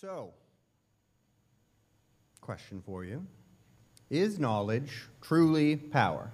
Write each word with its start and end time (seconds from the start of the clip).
So, 0.00 0.30
question 2.40 2.80
for 2.86 3.04
you 3.04 3.26
Is 4.10 4.38
knowledge 4.38 5.08
truly 5.20 5.74
power? 5.74 6.30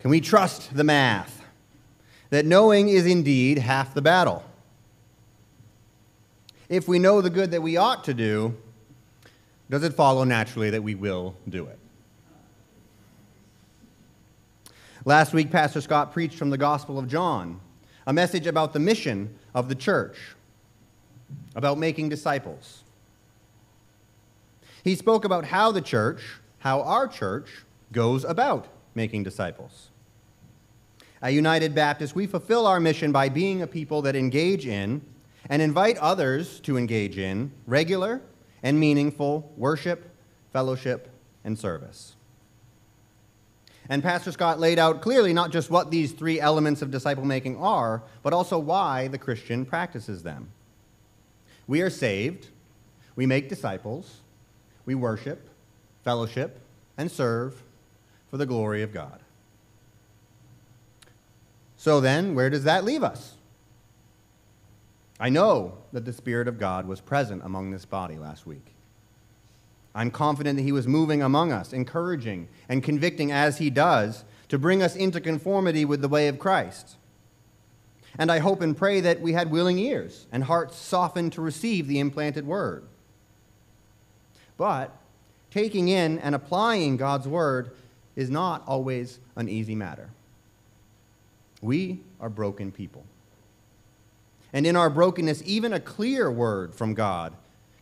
Can 0.00 0.10
we 0.10 0.20
trust 0.20 0.76
the 0.76 0.84
math 0.84 1.42
that 2.28 2.44
knowing 2.44 2.90
is 2.90 3.06
indeed 3.06 3.56
half 3.56 3.94
the 3.94 4.02
battle? 4.02 4.44
If 6.68 6.86
we 6.86 6.98
know 6.98 7.22
the 7.22 7.30
good 7.30 7.52
that 7.52 7.62
we 7.62 7.78
ought 7.78 8.04
to 8.04 8.12
do, 8.12 8.54
does 9.70 9.84
it 9.84 9.94
follow 9.94 10.24
naturally 10.24 10.68
that 10.68 10.82
we 10.82 10.94
will 10.94 11.34
do 11.48 11.64
it? 11.64 11.78
Last 15.06 15.32
week, 15.32 15.50
Pastor 15.50 15.80
Scott 15.80 16.12
preached 16.12 16.36
from 16.36 16.50
the 16.50 16.58
Gospel 16.58 16.98
of 16.98 17.08
John, 17.08 17.58
a 18.06 18.12
message 18.12 18.46
about 18.46 18.74
the 18.74 18.80
mission 18.80 19.34
of 19.54 19.70
the 19.70 19.74
church, 19.74 20.18
about 21.54 21.78
making 21.78 22.08
disciples. 22.08 22.82
He 24.82 24.94
spoke 24.94 25.24
about 25.24 25.46
how 25.46 25.72
the 25.72 25.80
church, 25.80 26.22
how 26.58 26.82
our 26.82 27.08
church, 27.08 27.64
goes 27.92 28.24
about 28.24 28.68
making 28.94 29.22
disciples. 29.22 29.90
At 31.22 31.32
United 31.32 31.74
Baptist, 31.74 32.14
we 32.14 32.26
fulfill 32.26 32.66
our 32.66 32.80
mission 32.80 33.10
by 33.10 33.30
being 33.30 33.62
a 33.62 33.66
people 33.66 34.02
that 34.02 34.14
engage 34.14 34.66
in 34.66 35.00
and 35.48 35.62
invite 35.62 35.96
others 35.98 36.60
to 36.60 36.76
engage 36.76 37.16
in 37.16 37.50
regular 37.66 38.20
and 38.62 38.78
meaningful 38.78 39.50
worship, 39.56 40.10
fellowship, 40.52 41.10
and 41.44 41.58
service. 41.58 42.16
And 43.88 44.02
Pastor 44.02 44.32
Scott 44.32 44.58
laid 44.58 44.78
out 44.78 45.02
clearly 45.02 45.32
not 45.32 45.50
just 45.50 45.70
what 45.70 45.90
these 45.90 46.12
three 46.12 46.40
elements 46.40 46.80
of 46.80 46.90
disciple 46.90 47.24
making 47.24 47.56
are, 47.58 48.02
but 48.22 48.32
also 48.32 48.58
why 48.58 49.08
the 49.08 49.18
Christian 49.18 49.64
practices 49.64 50.22
them. 50.22 50.48
We 51.66 51.80
are 51.80 51.90
saved, 51.90 52.48
we 53.16 53.26
make 53.26 53.48
disciples, 53.48 54.20
we 54.84 54.94
worship, 54.94 55.48
fellowship, 56.02 56.60
and 56.96 57.10
serve 57.10 57.62
for 58.30 58.36
the 58.36 58.46
glory 58.46 58.82
of 58.82 58.92
God. 58.92 59.20
So 61.76 62.00
then, 62.00 62.34
where 62.34 62.50
does 62.50 62.64
that 62.64 62.84
leave 62.84 63.02
us? 63.02 63.34
I 65.20 65.28
know 65.28 65.78
that 65.92 66.04
the 66.04 66.12
Spirit 66.12 66.48
of 66.48 66.58
God 66.58 66.86
was 66.86 67.00
present 67.00 67.42
among 67.44 67.70
this 67.70 67.84
body 67.84 68.16
last 68.16 68.46
week. 68.46 68.74
I'm 69.94 70.10
confident 70.10 70.56
that 70.56 70.62
He 70.64 70.72
was 70.72 70.88
moving 70.88 71.22
among 71.22 71.52
us, 71.52 71.72
encouraging 71.72 72.48
and 72.68 72.82
convicting 72.82 73.30
as 73.30 73.58
He 73.58 73.70
does 73.70 74.24
to 74.48 74.58
bring 74.58 74.82
us 74.82 74.96
into 74.96 75.20
conformity 75.20 75.84
with 75.84 76.00
the 76.00 76.08
way 76.08 76.28
of 76.28 76.38
Christ. 76.38 76.96
And 78.18 78.30
I 78.30 78.38
hope 78.38 78.60
and 78.60 78.76
pray 78.76 79.00
that 79.00 79.20
we 79.20 79.32
had 79.32 79.50
willing 79.50 79.78
ears 79.78 80.26
and 80.30 80.44
hearts 80.44 80.76
softened 80.76 81.32
to 81.32 81.40
receive 81.40 81.88
the 81.88 81.98
implanted 81.98 82.46
word. 82.46 82.84
But 84.56 84.96
taking 85.50 85.88
in 85.88 86.18
and 86.20 86.34
applying 86.34 86.96
God's 86.96 87.26
word 87.26 87.72
is 88.14 88.30
not 88.30 88.62
always 88.66 89.18
an 89.36 89.48
easy 89.48 89.74
matter. 89.74 90.08
We 91.60 92.00
are 92.20 92.28
broken 92.28 92.70
people. 92.70 93.04
And 94.52 94.66
in 94.66 94.76
our 94.76 94.90
brokenness, 94.90 95.42
even 95.44 95.72
a 95.72 95.80
clear 95.80 96.30
word 96.30 96.74
from 96.74 96.94
God 96.94 97.32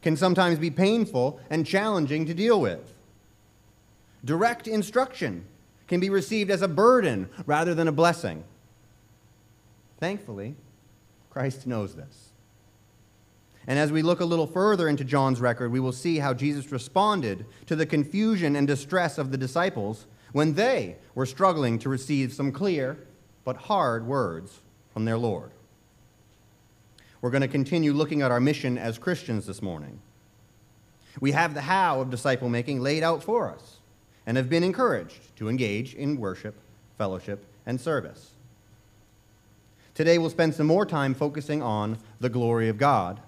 can 0.00 0.16
sometimes 0.16 0.58
be 0.58 0.70
painful 0.70 1.38
and 1.50 1.66
challenging 1.66 2.24
to 2.26 2.34
deal 2.34 2.60
with. 2.60 2.96
Direct 4.24 4.66
instruction 4.66 5.44
can 5.88 6.00
be 6.00 6.08
received 6.08 6.50
as 6.50 6.62
a 6.62 6.68
burden 6.68 7.28
rather 7.44 7.74
than 7.74 7.88
a 7.88 7.92
blessing. 7.92 8.44
Thankfully, 10.02 10.56
Christ 11.30 11.64
knows 11.64 11.94
this. 11.94 12.30
And 13.68 13.78
as 13.78 13.92
we 13.92 14.02
look 14.02 14.18
a 14.18 14.24
little 14.24 14.48
further 14.48 14.88
into 14.88 15.04
John's 15.04 15.40
record, 15.40 15.70
we 15.70 15.78
will 15.78 15.92
see 15.92 16.18
how 16.18 16.34
Jesus 16.34 16.72
responded 16.72 17.46
to 17.66 17.76
the 17.76 17.86
confusion 17.86 18.56
and 18.56 18.66
distress 18.66 19.16
of 19.16 19.30
the 19.30 19.36
disciples 19.36 20.06
when 20.32 20.54
they 20.54 20.96
were 21.14 21.24
struggling 21.24 21.78
to 21.78 21.88
receive 21.88 22.32
some 22.32 22.50
clear 22.50 22.98
but 23.44 23.56
hard 23.56 24.04
words 24.04 24.58
from 24.92 25.04
their 25.04 25.16
Lord. 25.16 25.52
We're 27.20 27.30
going 27.30 27.42
to 27.42 27.46
continue 27.46 27.92
looking 27.92 28.22
at 28.22 28.32
our 28.32 28.40
mission 28.40 28.78
as 28.78 28.98
Christians 28.98 29.46
this 29.46 29.62
morning. 29.62 30.00
We 31.20 31.30
have 31.30 31.54
the 31.54 31.60
how 31.60 32.00
of 32.00 32.10
disciple 32.10 32.48
making 32.48 32.80
laid 32.80 33.04
out 33.04 33.22
for 33.22 33.48
us 33.48 33.76
and 34.26 34.36
have 34.36 34.50
been 34.50 34.64
encouraged 34.64 35.36
to 35.36 35.48
engage 35.48 35.94
in 35.94 36.16
worship, 36.16 36.56
fellowship, 36.98 37.46
and 37.64 37.80
service. 37.80 38.31
Today 39.94 40.18
we'll 40.18 40.30
spend 40.30 40.54
some 40.54 40.66
more 40.66 40.86
time 40.86 41.14
focusing 41.14 41.62
on 41.62 41.98
the 42.20 42.28
glory 42.28 42.68
of 42.68 42.78
God 42.78 43.20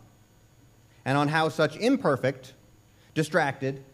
and 1.04 1.18
on 1.18 1.28
how 1.28 1.48
such 1.48 1.76
imperfect, 1.76 2.54
distracted, 3.12 3.84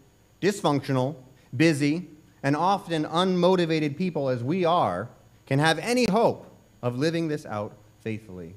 dysfunctional, 0.41 1.17
busy, 1.57 2.07
and 2.43 2.57
often 2.57 3.05
unmotivated 3.05 3.97
people 3.97 4.29
as 4.29 4.43
we 4.43 4.65
are 4.65 5.09
can 5.47 5.59
have 5.59 5.79
any 5.81 6.07
hope 6.11 6.47
of 6.83 6.97
living 6.97 7.29
this 7.29 7.45
out 7.45 7.73
faithfully 8.03 8.55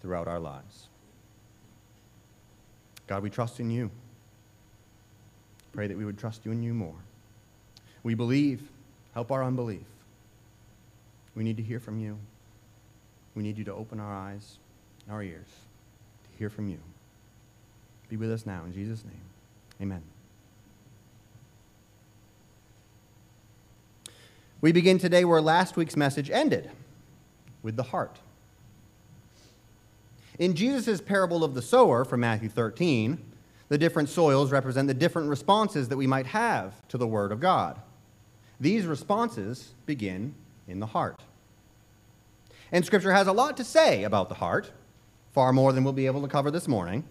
throughout 0.00 0.26
our 0.26 0.40
lives. 0.40 0.88
God, 3.06 3.22
we 3.22 3.30
trust 3.30 3.60
in 3.60 3.70
you. 3.70 3.90
Pray 5.72 5.86
that 5.86 5.96
we 5.96 6.04
would 6.04 6.18
trust 6.18 6.44
you 6.44 6.52
and 6.52 6.64
you 6.64 6.74
more. 6.74 6.94
We 8.02 8.14
believe. 8.14 8.62
Help 9.12 9.32
our 9.32 9.42
unbelief. 9.42 9.86
We 11.34 11.42
need 11.42 11.56
to 11.56 11.62
hear 11.62 11.80
from 11.80 11.98
you. 11.98 12.18
We 13.34 13.42
need 13.42 13.58
you 13.58 13.64
to 13.64 13.74
open 13.74 14.00
our 14.00 14.12
eyes 14.12 14.58
and 15.04 15.14
our 15.14 15.22
ears 15.22 15.48
to 16.24 16.38
hear 16.38 16.50
from 16.50 16.68
you. 16.68 16.78
Be 18.08 18.16
with 18.16 18.30
us 18.30 18.44
now 18.44 18.64
in 18.64 18.72
Jesus' 18.72 19.04
name. 19.04 19.20
Amen. 19.80 20.02
We 24.60 24.72
begin 24.72 24.98
today 24.98 25.24
where 25.24 25.40
last 25.40 25.76
week's 25.76 25.96
message 25.96 26.30
ended 26.30 26.70
with 27.62 27.76
the 27.76 27.84
heart. 27.84 28.18
In 30.38 30.54
Jesus' 30.54 31.00
parable 31.00 31.44
of 31.44 31.54
the 31.54 31.62
sower 31.62 32.04
from 32.04 32.20
Matthew 32.20 32.48
13, 32.48 33.18
the 33.68 33.78
different 33.78 34.08
soils 34.08 34.50
represent 34.50 34.88
the 34.88 34.94
different 34.94 35.28
responses 35.28 35.88
that 35.88 35.96
we 35.96 36.06
might 36.06 36.26
have 36.26 36.86
to 36.88 36.98
the 36.98 37.06
Word 37.06 37.30
of 37.30 37.40
God. 37.40 37.80
These 38.58 38.84
responses 38.84 39.72
begin 39.86 40.34
in 40.66 40.80
the 40.80 40.86
heart. 40.86 41.20
And 42.72 42.84
Scripture 42.84 43.12
has 43.12 43.26
a 43.26 43.32
lot 43.32 43.56
to 43.56 43.64
say 43.64 44.04
about 44.04 44.28
the 44.28 44.36
heart, 44.36 44.70
far 45.32 45.52
more 45.52 45.72
than 45.72 45.84
we'll 45.84 45.92
be 45.92 46.06
able 46.06 46.22
to 46.22 46.28
cover 46.28 46.50
this 46.50 46.68
morning. 46.68 47.04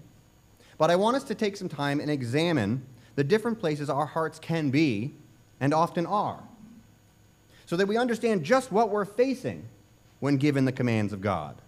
But 0.78 0.90
I 0.90 0.96
want 0.96 1.18
us 1.18 1.24
to 1.26 1.36
take 1.36 1.58
some 1.58 1.70
time 1.70 2.00
and 2.00 2.10
examine 2.10 2.86
the 3.16 3.24
different 3.24 3.60
places 3.60 3.90
our 3.90 4.06
hearts 4.06 4.40
can 4.40 4.70
be 4.70 5.14
and 5.60 5.74
often 5.74 6.06
are, 6.06 6.42
so 7.66 7.76
that 7.76 7.88
we 7.88 7.98
understand 7.98 8.44
just 8.46 8.72
what 8.72 8.90
we're 8.90 9.06
facing 9.06 9.68
when 10.20 10.38
given 10.38 10.66
the 10.66 10.72
commands 10.72 11.12
of 11.12 11.20
God 11.20 11.62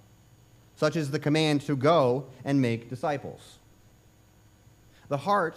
such 0.81 0.95
as 0.95 1.11
the 1.11 1.19
command 1.19 1.61
to 1.61 1.75
go 1.75 2.25
and 2.43 2.59
make 2.59 2.89
disciples. 2.89 3.59
The 5.09 5.17
heart 5.17 5.55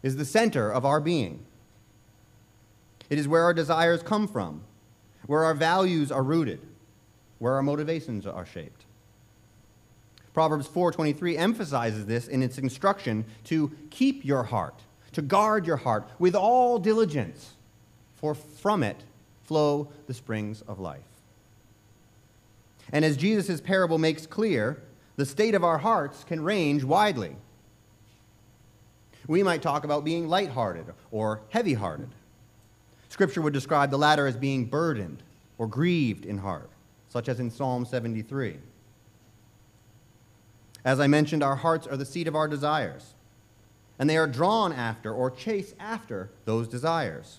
is 0.00 0.14
the 0.14 0.24
center 0.24 0.70
of 0.70 0.84
our 0.84 1.00
being. 1.00 1.44
It 3.10 3.18
is 3.18 3.26
where 3.26 3.42
our 3.42 3.52
desires 3.52 4.04
come 4.04 4.28
from, 4.28 4.62
where 5.26 5.42
our 5.42 5.54
values 5.54 6.12
are 6.12 6.22
rooted, 6.22 6.60
where 7.38 7.54
our 7.54 7.62
motivations 7.62 8.26
are 8.26 8.46
shaped. 8.46 8.84
Proverbs 10.32 10.66
4:23 10.66 11.36
emphasizes 11.36 12.06
this 12.06 12.26
in 12.26 12.42
its 12.42 12.58
instruction 12.58 13.24
to 13.44 13.70
keep 13.90 14.24
your 14.24 14.42
heart, 14.42 14.80
to 15.12 15.22
guard 15.22 15.66
your 15.66 15.76
heart 15.76 16.08
with 16.18 16.34
all 16.34 16.78
diligence, 16.78 17.54
for 18.16 18.34
from 18.34 18.82
it 18.82 19.04
flow 19.44 19.88
the 20.06 20.14
springs 20.14 20.62
of 20.62 20.80
life. 20.80 21.02
And 22.92 23.04
as 23.04 23.16
Jesus' 23.16 23.60
parable 23.60 23.98
makes 23.98 24.26
clear, 24.26 24.82
the 25.16 25.26
state 25.26 25.54
of 25.54 25.64
our 25.64 25.78
hearts 25.78 26.24
can 26.24 26.42
range 26.42 26.82
widely. 26.82 27.36
We 29.26 29.42
might 29.42 29.62
talk 29.62 29.84
about 29.84 30.04
being 30.04 30.28
lighthearted 30.28 30.86
or 31.10 31.40
heavy 31.48 31.74
hearted. 31.74 32.10
Scripture 33.08 33.40
would 33.40 33.52
describe 33.52 33.90
the 33.90 33.98
latter 33.98 34.26
as 34.26 34.36
being 34.36 34.64
burdened 34.64 35.22
or 35.56 35.66
grieved 35.66 36.26
in 36.26 36.38
heart, 36.38 36.68
such 37.14 37.28
as 37.28 37.38
in 37.38 37.48
Psalm 37.48 37.86
73. 37.86 38.56
As 40.84 40.98
I 40.98 41.06
mentioned, 41.06 41.44
our 41.44 41.54
hearts 41.54 41.86
are 41.86 41.96
the 41.96 42.04
seat 42.04 42.26
of 42.26 42.34
our 42.34 42.48
desires, 42.48 43.14
and 44.00 44.10
they 44.10 44.16
are 44.16 44.26
drawn 44.26 44.72
after 44.72 45.14
or 45.14 45.30
chase 45.30 45.76
after 45.78 46.28
those 46.44 46.66
desires. 46.66 47.38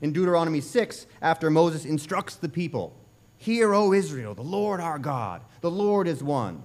In 0.00 0.10
Deuteronomy 0.10 0.62
6, 0.62 1.06
after 1.20 1.50
Moses 1.50 1.84
instructs 1.84 2.36
the 2.36 2.48
people 2.48 2.94
Hear, 3.36 3.74
O 3.74 3.92
Israel, 3.92 4.34
the 4.34 4.40
Lord 4.40 4.80
our 4.80 4.98
God, 4.98 5.42
the 5.60 5.70
Lord 5.70 6.08
is 6.08 6.22
one. 6.22 6.62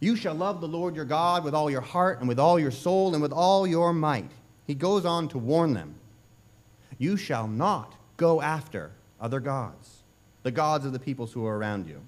You 0.00 0.16
shall 0.16 0.34
love 0.34 0.62
the 0.62 0.68
Lord 0.68 0.96
your 0.96 1.04
God 1.04 1.44
with 1.44 1.54
all 1.54 1.70
your 1.70 1.82
heart 1.82 2.20
and 2.20 2.28
with 2.28 2.38
all 2.38 2.58
your 2.58 2.70
soul 2.70 3.12
and 3.12 3.22
with 3.22 3.32
all 3.32 3.66
your 3.66 3.92
might. 3.92 4.30
He 4.66 4.74
goes 4.74 5.04
on 5.04 5.28
to 5.28 5.38
warn 5.38 5.74
them. 5.74 5.96
You 6.96 7.18
shall 7.18 7.46
not 7.46 7.96
go 8.16 8.40
after 8.40 8.92
other 9.20 9.40
gods, 9.40 9.93
the 10.44 10.52
gods 10.52 10.84
of 10.86 10.92
the 10.92 10.98
peoples 11.00 11.32
who 11.32 11.44
are 11.44 11.58
around 11.58 11.88
you. 11.88 12.00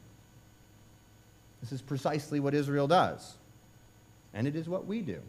This 1.61 1.73
is 1.73 1.83
precisely 1.83 2.39
what 2.39 2.55
Israel 2.55 2.87
does. 2.87 3.35
And 4.33 4.47
it 4.47 4.55
is 4.55 4.69
what 4.69 4.87
we 4.87 5.01
do. 5.01 5.21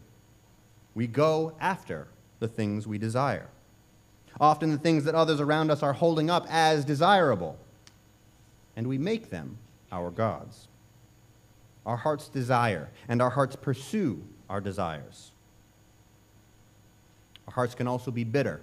We 0.94 1.06
go 1.06 1.54
after 1.60 2.06
the 2.38 2.46
things 2.46 2.86
we 2.86 2.98
desire. 2.98 3.48
Often 4.40 4.70
the 4.70 4.78
things 4.78 5.04
that 5.04 5.14
others 5.14 5.40
around 5.40 5.70
us 5.70 5.82
are 5.82 5.94
holding 5.94 6.30
up 6.30 6.46
as 6.48 6.84
desirable. 6.84 7.58
And 8.76 8.86
we 8.86 8.98
make 8.98 9.30
them 9.30 9.56
our 9.90 10.10
gods. 10.10 10.68
Our 11.86 11.96
hearts 11.96 12.28
desire, 12.28 12.90
and 13.08 13.22
our 13.22 13.30
hearts 13.30 13.56
pursue 13.56 14.22
our 14.50 14.60
desires. 14.60 15.32
Our 17.46 17.54
hearts 17.54 17.74
can 17.74 17.86
also 17.86 18.10
be 18.10 18.24
bitter. 18.24 18.60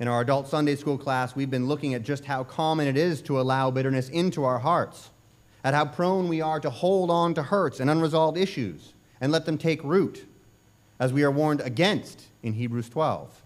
In 0.00 0.08
our 0.08 0.22
adult 0.22 0.48
Sunday 0.48 0.74
school 0.74 0.98
class, 0.98 1.36
we've 1.36 1.50
been 1.50 1.68
looking 1.68 1.94
at 1.94 2.02
just 2.02 2.24
how 2.24 2.42
common 2.42 2.88
it 2.88 2.96
is 2.96 3.22
to 3.22 3.40
allow 3.40 3.70
bitterness 3.70 4.08
into 4.08 4.44
our 4.44 4.58
hearts, 4.58 5.10
at 5.62 5.72
how 5.72 5.84
prone 5.84 6.28
we 6.28 6.40
are 6.40 6.58
to 6.58 6.70
hold 6.70 7.10
on 7.10 7.34
to 7.34 7.42
hurts 7.42 7.78
and 7.78 7.88
unresolved 7.88 8.36
issues 8.36 8.94
and 9.20 9.30
let 9.30 9.46
them 9.46 9.56
take 9.56 9.82
root, 9.84 10.26
as 10.98 11.12
we 11.12 11.22
are 11.22 11.30
warned 11.30 11.60
against 11.60 12.24
in 12.42 12.54
Hebrews 12.54 12.88
12. 12.88 13.42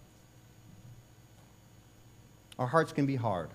Our 2.58 2.66
hearts 2.66 2.92
can 2.92 3.06
be 3.06 3.16
hard. 3.16 3.50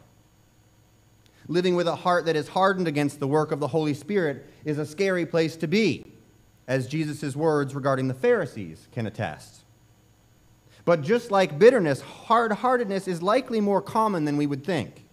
Living 1.48 1.76
with 1.76 1.88
a 1.88 1.96
heart 1.96 2.26
that 2.26 2.36
is 2.36 2.48
hardened 2.48 2.88
against 2.88 3.20
the 3.20 3.28
work 3.28 3.52
of 3.52 3.60
the 3.60 3.68
Holy 3.68 3.94
Spirit 3.94 4.46
is 4.64 4.78
a 4.78 4.86
scary 4.86 5.26
place 5.26 5.56
to 5.58 5.68
be, 5.68 6.06
as 6.68 6.88
Jesus' 6.88 7.36
words 7.36 7.76
regarding 7.76 8.08
the 8.08 8.14
Pharisees 8.14 8.88
can 8.92 9.08
attest. 9.08 9.63
But 10.86 11.02
just 11.02 11.32
like 11.32 11.58
bitterness, 11.60 12.02
hard 12.02 12.52
heartedness 12.52 13.08
is 13.08 13.22
likely 13.22 13.62
more 13.62 13.82
common 13.82 14.26
than 14.26 14.38
we 14.38 14.48
would 14.48 14.66
think. 14.66 15.06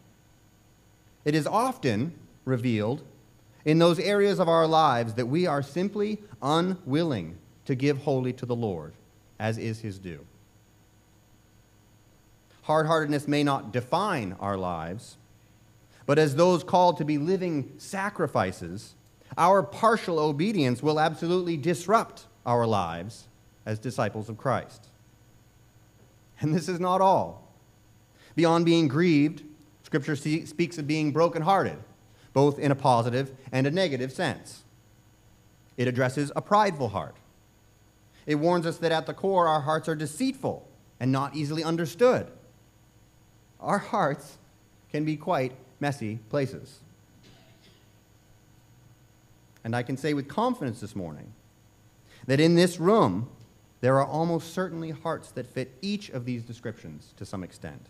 It 1.24 1.34
is 1.34 1.46
often 1.46 2.14
revealed 2.44 3.02
in 3.64 3.78
those 3.78 3.98
areas 3.98 4.40
of 4.40 4.48
our 4.48 4.66
lives 4.66 5.14
that 5.14 5.26
we 5.26 5.46
are 5.46 5.62
simply 5.62 6.18
unwilling 6.42 7.36
to 7.66 7.74
give 7.74 7.98
wholly 7.98 8.32
to 8.32 8.46
the 8.46 8.56
Lord, 8.56 8.94
as 9.38 9.58
is 9.58 9.80
his 9.80 9.98
due. 9.98 10.24
Hard 12.62 12.86
heartedness 12.86 13.28
may 13.28 13.42
not 13.44 13.72
define 13.72 14.36
our 14.40 14.56
lives, 14.56 15.16
but 16.06 16.18
as 16.18 16.34
those 16.34 16.64
called 16.64 16.96
to 16.98 17.04
be 17.04 17.18
living 17.18 17.72
sacrifices, 17.78 18.94
our 19.38 19.62
partial 19.62 20.18
obedience 20.18 20.82
will 20.82 20.98
absolutely 20.98 21.56
disrupt 21.56 22.26
our 22.44 22.66
lives 22.66 23.28
as 23.66 23.78
disciples 23.78 24.28
of 24.28 24.36
Christ. 24.38 24.88
And 26.40 26.54
this 26.54 26.68
is 26.68 26.80
not 26.80 27.00
all. 27.00 27.52
Beyond 28.34 28.64
being 28.64 28.88
grieved, 28.88 29.42
Scripture 29.82 30.16
speaks 30.16 30.78
of 30.78 30.86
being 30.86 31.12
brokenhearted, 31.12 31.78
both 32.32 32.58
in 32.58 32.70
a 32.70 32.76
positive 32.76 33.34
and 33.52 33.66
a 33.66 33.70
negative 33.70 34.12
sense. 34.12 34.62
It 35.76 35.88
addresses 35.88 36.30
a 36.36 36.42
prideful 36.42 36.90
heart. 36.90 37.16
It 38.26 38.36
warns 38.36 38.66
us 38.66 38.78
that 38.78 38.92
at 38.92 39.06
the 39.06 39.14
core, 39.14 39.48
our 39.48 39.62
hearts 39.62 39.88
are 39.88 39.94
deceitful 39.94 40.66
and 41.00 41.10
not 41.10 41.34
easily 41.34 41.64
understood. 41.64 42.30
Our 43.58 43.78
hearts 43.78 44.38
can 44.92 45.04
be 45.04 45.16
quite 45.16 45.52
messy 45.80 46.18
places. 46.28 46.80
And 49.64 49.74
I 49.74 49.82
can 49.82 49.96
say 49.96 50.14
with 50.14 50.28
confidence 50.28 50.80
this 50.80 50.94
morning 50.94 51.32
that 52.26 52.40
in 52.40 52.54
this 52.54 52.78
room, 52.78 53.28
there 53.80 53.96
are 53.98 54.06
almost 54.06 54.52
certainly 54.52 54.90
hearts 54.90 55.30
that 55.32 55.46
fit 55.46 55.72
each 55.80 56.10
of 56.10 56.24
these 56.24 56.42
descriptions 56.42 57.14
to 57.16 57.24
some 57.24 57.42
extent, 57.42 57.86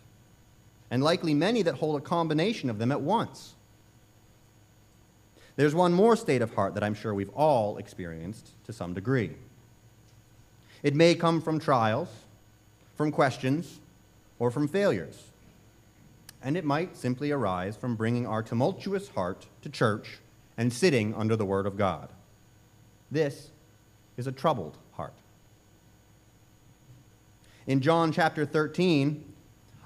and 0.89 1.03
likely 1.03 1.33
many 1.33 1.61
that 1.63 1.75
hold 1.75 1.97
a 1.97 2.03
combination 2.03 2.69
of 2.69 2.77
them 2.77 2.91
at 2.91 3.01
once. 3.01 3.53
There's 5.55 5.75
one 5.75 5.93
more 5.93 6.15
state 6.15 6.41
of 6.41 6.53
heart 6.55 6.75
that 6.75 6.83
I'm 6.83 6.93
sure 6.93 7.13
we've 7.13 7.29
all 7.35 7.77
experienced 7.77 8.51
to 8.65 8.73
some 8.73 8.93
degree. 8.93 9.31
It 10.81 10.95
may 10.95 11.13
come 11.13 11.41
from 11.41 11.59
trials, 11.59 12.09
from 12.95 13.11
questions, 13.11 13.79
or 14.39 14.49
from 14.49 14.67
failures. 14.67 15.27
And 16.41 16.57
it 16.57 16.65
might 16.65 16.97
simply 16.97 17.31
arise 17.31 17.75
from 17.75 17.95
bringing 17.95 18.25
our 18.25 18.41
tumultuous 18.41 19.09
heart 19.09 19.45
to 19.61 19.69
church 19.69 20.17
and 20.57 20.73
sitting 20.73 21.13
under 21.13 21.35
the 21.35 21.45
Word 21.45 21.67
of 21.67 21.77
God. 21.77 22.09
This 23.11 23.49
is 24.17 24.25
a 24.25 24.31
troubled. 24.31 24.77
In 27.67 27.79
John 27.79 28.11
chapter 28.11 28.45
13, 28.45 29.23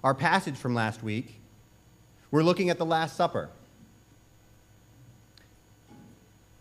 our 0.04 0.14
passage 0.14 0.56
from 0.56 0.74
last 0.74 1.04
week, 1.04 1.40
we're 2.32 2.44
looking 2.44 2.70
at 2.70 2.78
the 2.78 2.86
Last 2.86 3.18
Supper. 3.18 3.50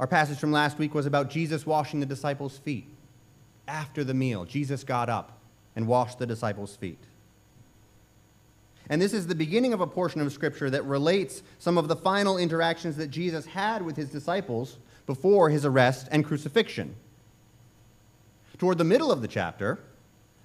Our 0.00 0.08
passage 0.08 0.38
from 0.38 0.50
last 0.50 0.76
week 0.76 0.92
was 0.92 1.06
about 1.06 1.30
Jesus 1.30 1.64
washing 1.64 2.00
the 2.00 2.06
disciples' 2.06 2.58
feet. 2.58 2.86
After 3.68 4.02
the 4.02 4.12
meal, 4.12 4.44
Jesus 4.44 4.82
got 4.82 5.08
up 5.08 5.38
and 5.76 5.86
washed 5.86 6.18
the 6.18 6.26
disciples' 6.26 6.74
feet. 6.74 6.98
And 8.90 9.00
this 9.00 9.14
is 9.14 9.28
the 9.28 9.34
beginning 9.34 9.72
of 9.72 9.80
a 9.80 9.86
portion 9.86 10.20
of 10.20 10.32
Scripture 10.32 10.68
that 10.70 10.84
relates 10.84 11.42
some 11.58 11.78
of 11.78 11.88
the 11.88 11.96
final 11.96 12.36
interactions 12.36 12.96
that 12.96 13.08
Jesus 13.08 13.46
had 13.46 13.82
with 13.82 13.96
his 13.96 14.10
disciples 14.10 14.78
before 15.06 15.48
his 15.48 15.64
arrest 15.64 16.08
and 16.10 16.24
crucifixion. 16.24 16.96
Toward 18.58 18.78
the 18.78 18.84
middle 18.84 19.10
of 19.10 19.22
the 19.22 19.28
chapter, 19.28 19.78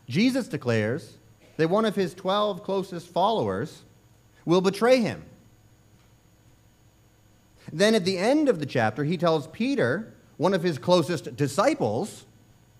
Jesus 0.09 0.47
declares 0.47 1.17
that 1.57 1.69
one 1.69 1.85
of 1.85 1.95
his 1.95 2.15
12 2.15 2.63
closest 2.63 3.07
followers 3.07 3.83
will 4.43 4.59
betray 4.59 4.99
him. 4.99 5.23
Then 7.71 7.93
at 7.93 8.05
the 8.05 8.17
end 8.17 8.49
of 8.49 8.59
the 8.59 8.65
chapter, 8.65 9.03
he 9.03 9.17
tells 9.17 9.47
Peter, 9.47 10.11
one 10.37 10.55
of 10.55 10.63
his 10.63 10.79
closest 10.79 11.35
disciples, 11.35 12.25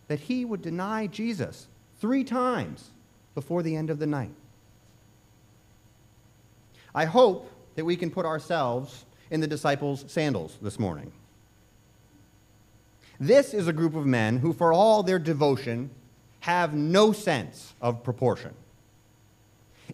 that 0.08 0.20
he 0.22 0.44
would 0.44 0.64
deny 0.64 1.06
Jesus 1.06 1.68
three 2.02 2.24
times 2.24 2.90
before 3.36 3.62
the 3.62 3.76
end 3.76 3.92
of 3.92 4.00
the 4.00 4.08
night. 4.08 4.34
I 6.96 7.06
hope 7.06 7.52
that 7.76 7.86
we 7.86 7.96
can 7.96 8.10
put 8.10 8.26
ourselves 8.26 9.06
in 9.30 9.40
the 9.40 9.48
disciples' 9.48 10.04
sandals 10.08 10.58
this 10.64 10.80
morning. 10.80 11.12
This 13.20 13.54
is 13.54 13.68
a 13.68 13.74
group 13.74 13.96
of 13.96 14.08
men 14.08 14.38
who, 14.38 14.52
for 14.52 14.74
all 14.74 15.04
their 15.04 15.20
devotion, 15.20 15.92
have 16.42 16.74
no 16.74 17.12
sense 17.12 17.74
of 17.82 18.04
proportion. 18.04 18.54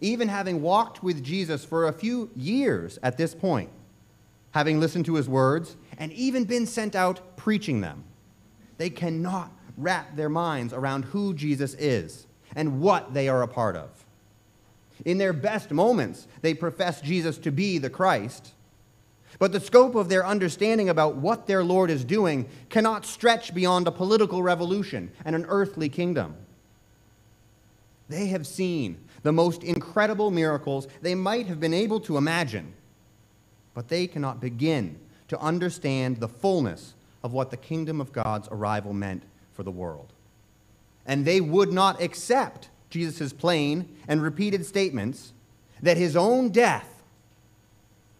Even 0.01 0.27
having 0.27 0.61
walked 0.61 1.03
with 1.03 1.23
Jesus 1.23 1.63
for 1.63 1.87
a 1.87 1.93
few 1.93 2.29
years 2.35 2.99
at 3.01 3.17
this 3.17 3.33
point, 3.33 3.69
having 4.51 4.79
listened 4.79 5.05
to 5.05 5.15
his 5.15 5.27
words, 5.27 5.75
and 5.97 6.11
even 6.13 6.43
been 6.43 6.65
sent 6.65 6.95
out 6.95 7.37
preaching 7.37 7.81
them, 7.81 8.03
they 8.77 8.89
cannot 8.89 9.51
wrap 9.77 10.15
their 10.15 10.29
minds 10.29 10.73
around 10.73 11.05
who 11.05 11.33
Jesus 11.33 11.73
is 11.75 12.27
and 12.55 12.79
what 12.81 13.13
they 13.13 13.27
are 13.27 13.41
a 13.41 13.47
part 13.47 13.75
of. 13.75 13.89
In 15.03 15.17
their 15.17 15.33
best 15.33 15.71
moments, 15.71 16.27
they 16.41 16.53
profess 16.53 17.01
Jesus 17.01 17.37
to 17.39 17.51
be 17.51 17.77
the 17.77 17.89
Christ. 17.89 18.53
But 19.39 19.51
the 19.51 19.59
scope 19.59 19.95
of 19.95 20.07
their 20.07 20.25
understanding 20.25 20.87
about 20.87 21.17
what 21.17 21.47
their 21.47 21.63
Lord 21.63 21.89
is 21.89 22.05
doing 22.05 22.47
cannot 22.69 23.05
stretch 23.05 23.53
beyond 23.53 23.87
a 23.87 23.91
political 23.91 24.41
revolution 24.41 25.11
and 25.25 25.35
an 25.35 25.45
earthly 25.49 25.89
kingdom. 25.89 26.35
They 28.07 28.27
have 28.27 28.45
seen 28.45 28.97
the 29.23 29.31
most 29.31 29.63
incredible 29.63 30.31
miracles 30.31 30.87
they 31.01 31.15
might 31.15 31.47
have 31.47 31.59
been 31.59 31.73
able 31.73 31.99
to 32.01 32.17
imagine, 32.17 32.73
but 33.73 33.87
they 33.87 34.07
cannot 34.07 34.39
begin 34.39 34.99
to 35.27 35.39
understand 35.39 36.17
the 36.17 36.27
fullness 36.27 36.93
of 37.23 37.33
what 37.33 37.49
the 37.49 37.57
kingdom 37.57 37.99
of 37.99 38.11
God's 38.11 38.47
arrival 38.51 38.93
meant 38.93 39.23
for 39.53 39.63
the 39.63 39.71
world. 39.71 40.13
And 41.05 41.25
they 41.25 41.41
would 41.41 41.73
not 41.73 42.01
accept 42.01 42.69
Jesus' 42.89 43.33
plain 43.33 43.89
and 44.07 44.21
repeated 44.21 44.65
statements 44.65 45.33
that 45.81 45.97
his 45.97 46.15
own 46.15 46.49
death 46.49 47.03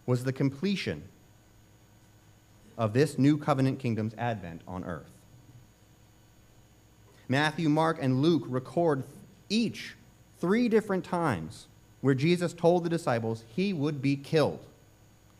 was 0.04 0.24
the 0.24 0.32
completion 0.32 1.02
of 2.76 2.92
this 2.92 3.18
new 3.18 3.38
covenant 3.38 3.78
kingdom's 3.78 4.14
advent 4.18 4.62
on 4.66 4.84
earth. 4.84 5.10
Matthew, 7.28 7.68
Mark, 7.68 7.98
and 8.00 8.22
Luke 8.22 8.44
record 8.46 9.04
each 9.48 9.94
three 10.38 10.68
different 10.68 11.04
times 11.04 11.66
where 12.00 12.14
Jesus 12.14 12.52
told 12.52 12.84
the 12.84 12.90
disciples 12.90 13.44
he 13.48 13.72
would 13.72 14.00
be 14.02 14.16
killed 14.16 14.64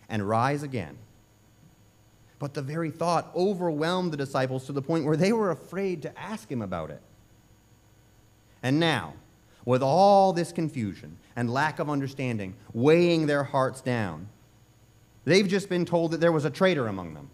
and 0.08 0.28
rise 0.28 0.62
again. 0.62 0.96
But 2.38 2.54
the 2.54 2.62
very 2.62 2.90
thought 2.90 3.30
overwhelmed 3.34 4.12
the 4.12 4.16
disciples 4.16 4.66
to 4.66 4.72
the 4.72 4.82
point 4.82 5.04
where 5.04 5.16
they 5.16 5.32
were 5.32 5.50
afraid 5.50 6.02
to 6.02 6.18
ask 6.18 6.50
him 6.50 6.62
about 6.62 6.90
it. 6.90 7.00
And 8.62 8.78
now, 8.80 9.14
with 9.64 9.82
all 9.82 10.32
this 10.32 10.52
confusion 10.52 11.16
and 11.34 11.52
lack 11.52 11.78
of 11.78 11.90
understanding 11.90 12.54
weighing 12.72 13.26
their 13.26 13.44
hearts 13.44 13.80
down, 13.80 14.28
they've 15.24 15.48
just 15.48 15.68
been 15.68 15.84
told 15.84 16.10
that 16.12 16.20
there 16.20 16.32
was 16.32 16.44
a 16.44 16.50
traitor 16.50 16.88
among 16.88 17.14
them. 17.14 17.30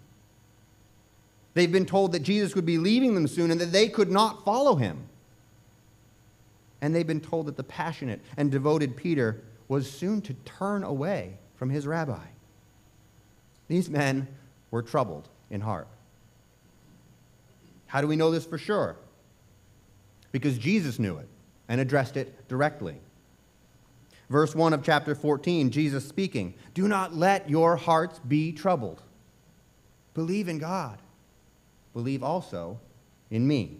They've 1.54 1.70
been 1.70 1.86
told 1.86 2.12
that 2.12 2.22
Jesus 2.22 2.54
would 2.54 2.64
be 2.64 2.78
leaving 2.78 3.14
them 3.14 3.28
soon 3.28 3.50
and 3.50 3.60
that 3.60 3.72
they 3.72 3.88
could 3.88 4.10
not 4.10 4.44
follow 4.44 4.76
him. 4.76 5.08
And 6.82 6.94
they've 6.94 7.06
been 7.06 7.20
told 7.20 7.46
that 7.46 7.56
the 7.56 7.64
passionate 7.64 8.20
and 8.36 8.50
devoted 8.50 8.96
Peter 8.96 9.40
was 9.68 9.90
soon 9.90 10.20
to 10.22 10.34
turn 10.44 10.82
away 10.82 11.38
from 11.54 11.70
his 11.70 11.86
rabbi. 11.86 12.26
These 13.68 13.88
men 13.88 14.28
were 14.70 14.82
troubled 14.82 15.28
in 15.48 15.62
heart. 15.62 15.88
How 17.86 18.00
do 18.00 18.06
we 18.06 18.16
know 18.16 18.30
this 18.30 18.44
for 18.44 18.58
sure? 18.58 18.96
Because 20.32 20.58
Jesus 20.58 20.98
knew 20.98 21.18
it 21.18 21.28
and 21.68 21.80
addressed 21.80 22.16
it 22.16 22.48
directly. 22.48 22.96
Verse 24.28 24.54
1 24.54 24.72
of 24.72 24.82
chapter 24.82 25.14
14, 25.14 25.70
Jesus 25.70 26.08
speaking, 26.08 26.54
Do 26.74 26.88
not 26.88 27.14
let 27.14 27.48
your 27.48 27.76
hearts 27.76 28.18
be 28.26 28.50
troubled. 28.50 29.02
Believe 30.14 30.48
in 30.48 30.58
God. 30.58 30.98
Believe 31.92 32.22
also 32.22 32.80
in 33.30 33.46
me. 33.46 33.78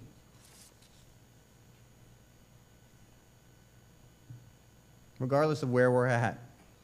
Regardless 5.23 5.63
of 5.63 5.71
where 5.71 5.89
we're 5.89 6.09
at 6.09 6.37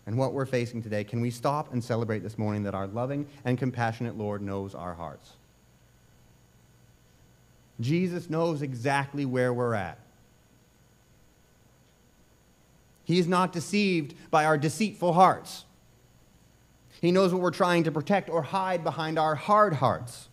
and 0.06 0.16
what 0.16 0.32
we're 0.32 0.46
facing 0.46 0.80
today, 0.80 1.02
can 1.02 1.20
we 1.20 1.28
stop 1.28 1.72
and 1.72 1.82
celebrate 1.82 2.20
this 2.20 2.38
morning 2.38 2.62
that 2.62 2.72
our 2.72 2.86
loving 2.86 3.26
and 3.44 3.58
compassionate 3.58 4.16
Lord 4.16 4.42
knows 4.42 4.76
our 4.76 4.94
hearts? 4.94 5.32
Jesus 7.80 8.30
knows 8.30 8.62
exactly 8.62 9.24
where 9.24 9.52
we're 9.52 9.74
at. 9.74 9.98
He 13.02 13.18
is 13.18 13.26
not 13.26 13.52
deceived 13.52 14.14
by 14.30 14.44
our 14.44 14.56
deceitful 14.56 15.14
hearts. 15.14 15.64
He 17.00 17.10
knows 17.10 17.32
what 17.32 17.42
we're 17.42 17.50
trying 17.50 17.82
to 17.84 17.90
protect 17.90 18.30
or 18.30 18.42
hide 18.42 18.84
behind 18.84 19.18
our 19.18 19.34
hard 19.34 19.72
hearts. 19.72 20.28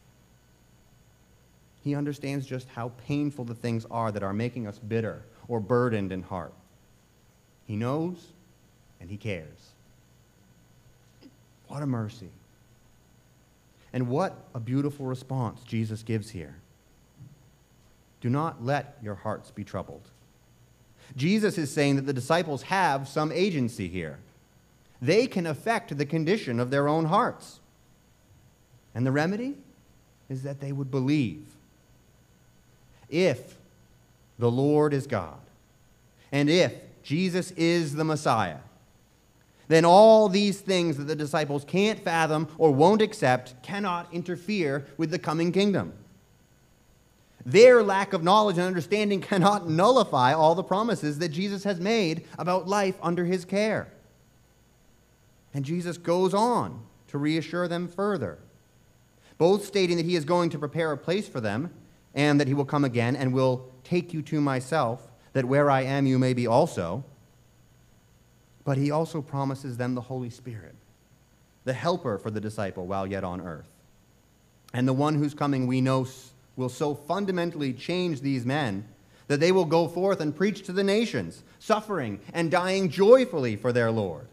He 1.81 1.95
understands 1.95 2.45
just 2.45 2.67
how 2.69 2.91
painful 3.07 3.45
the 3.45 3.55
things 3.55 3.83
are 3.89 4.11
that 4.11 4.21
are 4.21 4.33
making 4.33 4.67
us 4.67 4.77
bitter 4.77 5.23
or 5.47 5.59
burdened 5.59 6.11
in 6.11 6.21
heart. 6.21 6.53
He 7.65 7.75
knows 7.75 8.27
and 8.99 9.09
he 9.09 9.17
cares. 9.17 9.71
What 11.67 11.81
a 11.81 11.87
mercy. 11.87 12.29
And 13.91 14.09
what 14.09 14.35
a 14.53 14.59
beautiful 14.59 15.05
response 15.05 15.63
Jesus 15.63 16.03
gives 16.03 16.29
here. 16.29 16.55
Do 18.21 18.29
not 18.29 18.63
let 18.63 18.97
your 19.01 19.15
hearts 19.15 19.51
be 19.51 19.63
troubled. 19.63 20.01
Jesus 21.15 21.57
is 21.57 21.71
saying 21.71 21.95
that 21.95 22.05
the 22.05 22.13
disciples 22.13 22.63
have 22.63 23.07
some 23.07 23.31
agency 23.31 23.87
here. 23.87 24.17
They 25.01 25.27
can 25.27 25.45
affect 25.45 25.97
the 25.97 26.05
condition 26.05 26.59
of 26.59 26.71
their 26.71 26.87
own 26.87 27.05
hearts. 27.05 27.59
And 28.93 29.05
the 29.05 29.11
remedy 29.11 29.55
is 30.29 30.43
that 30.43 30.59
they 30.59 30.71
would 30.71 30.89
believe. 30.89 31.45
If 33.09 33.57
the 34.39 34.49
Lord 34.49 34.93
is 34.93 35.05
God, 35.05 35.37
and 36.31 36.49
if 36.49 36.73
Jesus 37.05 37.51
is 37.51 37.93
the 37.93 38.03
Messiah, 38.03 38.57
then 39.67 39.85
all 39.85 40.27
these 40.27 40.59
things 40.59 40.97
that 40.97 41.03
the 41.03 41.15
disciples 41.15 41.63
can't 41.63 41.99
fathom 41.99 42.47
or 42.57 42.71
won't 42.71 43.01
accept 43.01 43.61
cannot 43.61 44.11
interfere 44.11 44.87
with 44.97 45.11
the 45.11 45.19
coming 45.19 45.51
kingdom. 45.51 45.93
Their 47.45 47.83
lack 47.83 48.13
of 48.13 48.23
knowledge 48.23 48.57
and 48.57 48.65
understanding 48.65 49.21
cannot 49.21 49.69
nullify 49.69 50.33
all 50.33 50.55
the 50.55 50.63
promises 50.63 51.19
that 51.19 51.29
Jesus 51.29 51.63
has 51.63 51.79
made 51.79 52.25
about 52.39 52.67
life 52.67 52.95
under 53.03 53.23
his 53.23 53.45
care. 53.45 53.87
And 55.53 55.63
Jesus 55.63 55.99
goes 55.99 56.33
on 56.33 56.81
to 57.09 57.19
reassure 57.19 57.67
them 57.67 57.87
further, 57.87 58.39
both 59.37 59.63
stating 59.63 59.97
that 59.97 60.07
he 60.07 60.15
is 60.15 60.25
going 60.25 60.49
to 60.49 60.57
prepare 60.57 60.91
a 60.91 60.97
place 60.97 61.29
for 61.29 61.39
them 61.39 61.71
and 62.15 62.39
that 62.39 62.47
he 62.47 62.55
will 62.55 62.65
come 62.65 62.83
again 62.83 63.15
and 63.15 63.31
will 63.31 63.71
take 63.83 64.11
you 64.11 64.23
to 64.23 64.41
myself, 64.41 65.11
that 65.35 65.45
where 65.45 65.69
I 65.69 65.81
am 65.81 66.07
you 66.07 66.17
may 66.17 66.33
be 66.33 66.47
also. 66.47 67.03
But 68.63 68.77
he 68.77 68.89
also 68.89 69.21
promises 69.21 69.75
them 69.77 69.93
the 69.93 70.01
Holy 70.01 70.29
Spirit, 70.29 70.73
the 71.65 71.73
helper 71.73 72.17
for 72.17 72.31
the 72.31 72.39
disciple 72.39 72.87
while 72.87 73.05
yet 73.05 73.25
on 73.25 73.41
earth. 73.41 73.67
And 74.73 74.87
the 74.87 74.93
one 74.93 75.15
whose 75.15 75.33
coming 75.33 75.67
we 75.67 75.81
know 75.81 76.07
will 76.55 76.69
so 76.69 76.95
fundamentally 76.95 77.73
change 77.73 78.21
these 78.21 78.45
men 78.45 78.85
that 79.27 79.41
they 79.41 79.51
will 79.51 79.65
go 79.65 79.89
forth 79.89 80.21
and 80.21 80.33
preach 80.33 80.63
to 80.63 80.71
the 80.71 80.85
nations, 80.85 81.43
suffering 81.59 82.21
and 82.33 82.49
dying 82.49 82.89
joyfully 82.89 83.57
for 83.57 83.73
their 83.73 83.91
Lord. 83.91 84.27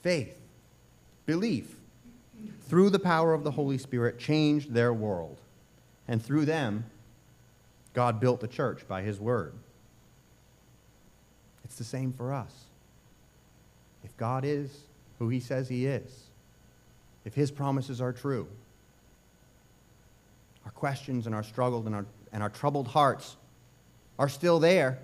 Faith, 0.00 0.40
belief, 1.26 1.76
through 2.62 2.88
the 2.88 2.98
power 2.98 3.34
of 3.34 3.44
the 3.44 3.50
Holy 3.50 3.76
Spirit, 3.76 4.18
changed 4.18 4.72
their 4.72 4.94
world. 4.94 5.36
And 6.08 6.24
through 6.24 6.46
them, 6.46 6.86
God 7.94 8.20
built 8.20 8.40
the 8.40 8.48
church 8.48 8.86
by 8.88 9.02
his 9.02 9.20
word. 9.20 9.52
It's 11.64 11.76
the 11.76 11.84
same 11.84 12.12
for 12.12 12.32
us. 12.32 12.52
If 14.04 14.16
God 14.16 14.44
is 14.44 14.70
who 15.18 15.28
he 15.28 15.40
says 15.40 15.68
he 15.68 15.86
is, 15.86 16.24
if 17.24 17.34
his 17.34 17.50
promises 17.50 18.00
are 18.00 18.12
true, 18.12 18.48
our 20.64 20.70
questions 20.72 21.26
and 21.26 21.34
our 21.34 21.42
struggles 21.42 21.86
and 21.86 21.94
our, 21.94 22.06
and 22.32 22.42
our 22.42 22.50
troubled 22.50 22.88
hearts 22.88 23.36
are 24.18 24.28
still 24.28 24.58
there, 24.58 24.98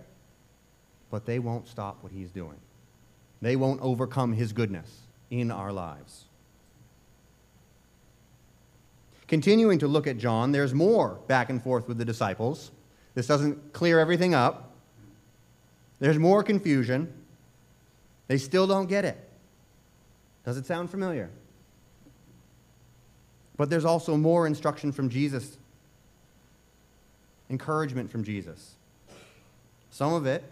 but 1.10 1.26
they 1.26 1.38
won't 1.38 1.68
stop 1.68 1.98
what 2.02 2.12
he's 2.12 2.30
doing. 2.30 2.58
They 3.40 3.56
won't 3.56 3.80
overcome 3.80 4.32
his 4.32 4.52
goodness 4.52 4.90
in 5.30 5.50
our 5.50 5.72
lives. 5.72 6.24
Continuing 9.26 9.78
to 9.78 9.86
look 9.86 10.06
at 10.06 10.18
John, 10.18 10.52
there's 10.52 10.72
more 10.72 11.18
back 11.26 11.50
and 11.50 11.62
forth 11.62 11.86
with 11.86 11.98
the 11.98 12.04
disciples. 12.04 12.70
This 13.18 13.26
doesn't 13.26 13.72
clear 13.72 13.98
everything 13.98 14.32
up. 14.32 14.70
There's 15.98 16.20
more 16.20 16.44
confusion. 16.44 17.12
They 18.28 18.38
still 18.38 18.68
don't 18.68 18.86
get 18.86 19.04
it. 19.04 19.18
Does 20.44 20.56
it 20.56 20.66
sound 20.66 20.88
familiar? 20.88 21.28
But 23.56 23.70
there's 23.70 23.84
also 23.84 24.16
more 24.16 24.46
instruction 24.46 24.92
from 24.92 25.08
Jesus, 25.08 25.58
encouragement 27.50 28.08
from 28.08 28.22
Jesus. 28.22 28.76
Some 29.90 30.12
of 30.12 30.24
it 30.24 30.44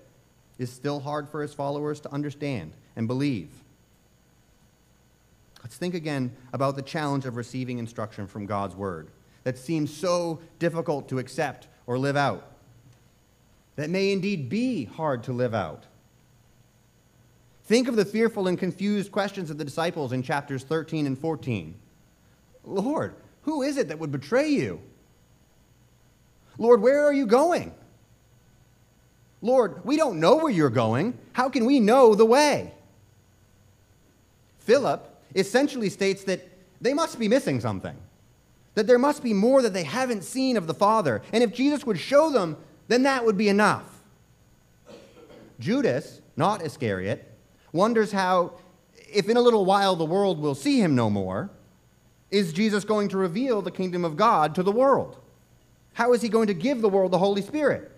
is 0.58 0.68
still 0.68 0.98
hard 0.98 1.28
for 1.28 1.42
his 1.42 1.54
followers 1.54 2.00
to 2.00 2.12
understand 2.12 2.72
and 2.96 3.06
believe. 3.06 3.50
Let's 5.62 5.76
think 5.76 5.94
again 5.94 6.32
about 6.52 6.74
the 6.74 6.82
challenge 6.82 7.26
of 7.26 7.36
receiving 7.36 7.78
instruction 7.78 8.26
from 8.26 8.44
God's 8.44 8.74
word 8.74 9.06
that 9.44 9.56
seems 9.56 9.96
so 9.96 10.40
difficult 10.58 11.08
to 11.10 11.20
accept 11.20 11.68
or 11.86 11.96
live 11.96 12.16
out, 12.16 12.54
that 13.76 13.90
may 13.90 14.12
indeed 14.12 14.48
be 14.48 14.84
hard 14.84 15.22
to 15.24 15.32
live 15.32 15.54
out. 15.54 15.84
Think 17.64 17.88
of 17.88 17.96
the 17.96 18.04
fearful 18.04 18.46
and 18.46 18.58
confused 18.58 19.12
questions 19.12 19.50
of 19.50 19.58
the 19.58 19.64
disciples 19.64 20.12
in 20.12 20.22
chapters 20.22 20.62
13 20.64 21.06
and 21.06 21.18
14. 21.18 21.74
Lord, 22.64 23.14
who 23.42 23.62
is 23.62 23.76
it 23.76 23.88
that 23.88 23.98
would 23.98 24.12
betray 24.12 24.48
you? 24.48 24.80
Lord, 26.58 26.80
where 26.80 27.04
are 27.04 27.12
you 27.12 27.26
going? 27.26 27.74
Lord, 29.42 29.84
we 29.84 29.96
don't 29.96 30.20
know 30.20 30.36
where 30.36 30.50
you're 30.50 30.70
going. 30.70 31.18
How 31.32 31.48
can 31.48 31.66
we 31.66 31.80
know 31.80 32.14
the 32.14 32.24
way? 32.24 32.72
Philip 34.60 35.08
essentially 35.34 35.90
states 35.90 36.24
that 36.24 36.48
they 36.80 36.94
must 36.94 37.18
be 37.18 37.28
missing 37.28 37.60
something, 37.60 37.96
that 38.74 38.86
there 38.86 38.98
must 38.98 39.22
be 39.22 39.32
more 39.32 39.62
that 39.62 39.74
they 39.74 39.84
haven't 39.84 40.24
seen 40.24 40.56
of 40.56 40.66
the 40.66 40.74
Father. 40.74 41.22
And 41.32 41.44
if 41.44 41.52
Jesus 41.52 41.84
would 41.84 41.98
show 41.98 42.30
them, 42.30 42.56
then 42.88 43.02
that 43.04 43.24
would 43.24 43.36
be 43.36 43.48
enough. 43.48 44.00
Judas, 45.58 46.20
not 46.36 46.62
Iscariot, 46.62 47.32
wonders 47.72 48.12
how, 48.12 48.52
if 49.12 49.28
in 49.28 49.36
a 49.36 49.40
little 49.40 49.64
while 49.64 49.96
the 49.96 50.04
world 50.04 50.38
will 50.38 50.54
see 50.54 50.80
him 50.80 50.94
no 50.94 51.08
more, 51.08 51.50
is 52.30 52.52
Jesus 52.52 52.84
going 52.84 53.08
to 53.10 53.16
reveal 53.16 53.62
the 53.62 53.70
kingdom 53.70 54.04
of 54.04 54.16
God 54.16 54.54
to 54.56 54.62
the 54.62 54.72
world? 54.72 55.18
How 55.94 56.12
is 56.12 56.20
he 56.20 56.28
going 56.28 56.48
to 56.48 56.54
give 56.54 56.82
the 56.82 56.88
world 56.88 57.12
the 57.12 57.18
Holy 57.18 57.42
Spirit? 57.42 57.90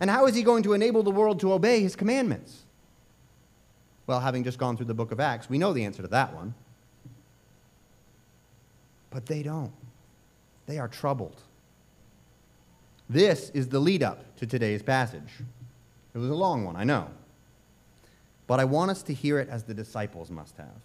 And 0.00 0.10
how 0.10 0.26
is 0.26 0.34
he 0.34 0.42
going 0.42 0.62
to 0.62 0.72
enable 0.72 1.02
the 1.02 1.10
world 1.10 1.40
to 1.40 1.52
obey 1.52 1.80
his 1.80 1.94
commandments? 1.94 2.64
Well, 4.06 4.20
having 4.20 4.44
just 4.44 4.58
gone 4.58 4.76
through 4.76 4.86
the 4.86 4.94
book 4.94 5.12
of 5.12 5.20
Acts, 5.20 5.48
we 5.48 5.58
know 5.58 5.72
the 5.72 5.84
answer 5.84 6.02
to 6.02 6.08
that 6.08 6.34
one. 6.34 6.54
But 9.10 9.26
they 9.26 9.42
don't. 9.42 9.72
They 10.66 10.78
are 10.78 10.88
troubled. 10.88 11.40
This 13.08 13.50
is 13.50 13.68
the 13.68 13.80
lead 13.80 14.02
up 14.02 14.36
to 14.36 14.46
today's 14.46 14.82
passage. 14.82 15.42
It 16.14 16.18
was 16.18 16.30
a 16.30 16.34
long 16.34 16.64
one, 16.64 16.76
I 16.76 16.84
know. 16.84 17.08
But 18.46 18.60
I 18.60 18.64
want 18.64 18.90
us 18.90 19.02
to 19.04 19.14
hear 19.14 19.38
it 19.38 19.48
as 19.48 19.64
the 19.64 19.74
disciples 19.74 20.30
must 20.30 20.56
have. 20.56 20.80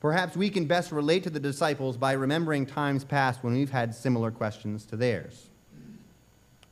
Perhaps 0.00 0.36
we 0.36 0.50
can 0.50 0.66
best 0.66 0.92
relate 0.92 1.22
to 1.24 1.30
the 1.30 1.40
disciples 1.40 1.96
by 1.96 2.12
remembering 2.12 2.66
times 2.66 3.04
past 3.04 3.42
when 3.42 3.54
we've 3.54 3.70
had 3.70 3.94
similar 3.94 4.30
questions 4.30 4.84
to 4.86 4.96
theirs. 4.96 5.48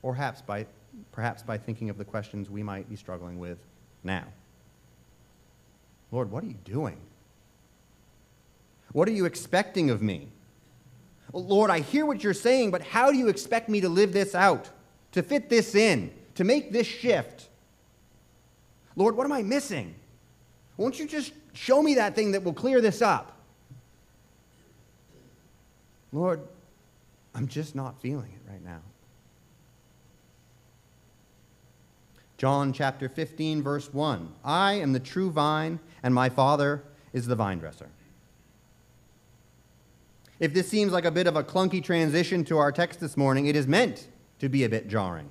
Or 0.02 0.12
perhaps 0.12 0.42
by, 0.42 0.66
perhaps 1.12 1.42
by 1.42 1.56
thinking 1.56 1.88
of 1.88 1.96
the 1.96 2.04
questions 2.04 2.50
we 2.50 2.62
might 2.62 2.88
be 2.88 2.96
struggling 2.96 3.38
with 3.38 3.58
now. 4.02 4.24
Lord, 6.12 6.30
what 6.30 6.44
are 6.44 6.46
you 6.46 6.58
doing? 6.64 6.98
What 8.92 9.08
are 9.08 9.12
you 9.12 9.24
expecting 9.24 9.90
of 9.90 10.02
me? 10.02 10.28
Lord, 11.40 11.70
I 11.70 11.80
hear 11.80 12.06
what 12.06 12.22
you're 12.22 12.32
saying, 12.32 12.70
but 12.70 12.82
how 12.82 13.10
do 13.10 13.18
you 13.18 13.28
expect 13.28 13.68
me 13.68 13.80
to 13.80 13.88
live 13.88 14.12
this 14.12 14.34
out, 14.34 14.70
to 15.12 15.22
fit 15.22 15.48
this 15.48 15.74
in, 15.74 16.12
to 16.36 16.44
make 16.44 16.70
this 16.72 16.86
shift? 16.86 17.48
Lord, 18.96 19.16
what 19.16 19.24
am 19.24 19.32
I 19.32 19.42
missing? 19.42 19.94
Won't 20.76 20.98
you 20.98 21.06
just 21.08 21.32
show 21.52 21.82
me 21.82 21.94
that 21.96 22.14
thing 22.14 22.32
that 22.32 22.44
will 22.44 22.52
clear 22.52 22.80
this 22.80 23.02
up? 23.02 23.36
Lord, 26.12 26.40
I'm 27.34 27.48
just 27.48 27.74
not 27.74 28.00
feeling 28.00 28.32
it 28.32 28.50
right 28.50 28.64
now. 28.64 28.80
John 32.36 32.72
chapter 32.72 33.08
15, 33.08 33.62
verse 33.62 33.92
1 33.92 34.32
I 34.44 34.74
am 34.74 34.92
the 34.92 35.00
true 35.00 35.30
vine, 35.30 35.80
and 36.02 36.14
my 36.14 36.28
Father 36.28 36.82
is 37.12 37.26
the 37.26 37.34
vine 37.34 37.58
dresser. 37.58 37.88
If 40.44 40.52
this 40.52 40.68
seems 40.68 40.92
like 40.92 41.06
a 41.06 41.10
bit 41.10 41.26
of 41.26 41.36
a 41.36 41.42
clunky 41.42 41.82
transition 41.82 42.44
to 42.44 42.58
our 42.58 42.70
text 42.70 43.00
this 43.00 43.16
morning, 43.16 43.46
it 43.46 43.56
is 43.56 43.66
meant 43.66 44.08
to 44.40 44.50
be 44.50 44.64
a 44.64 44.68
bit 44.68 44.88
jarring. 44.88 45.30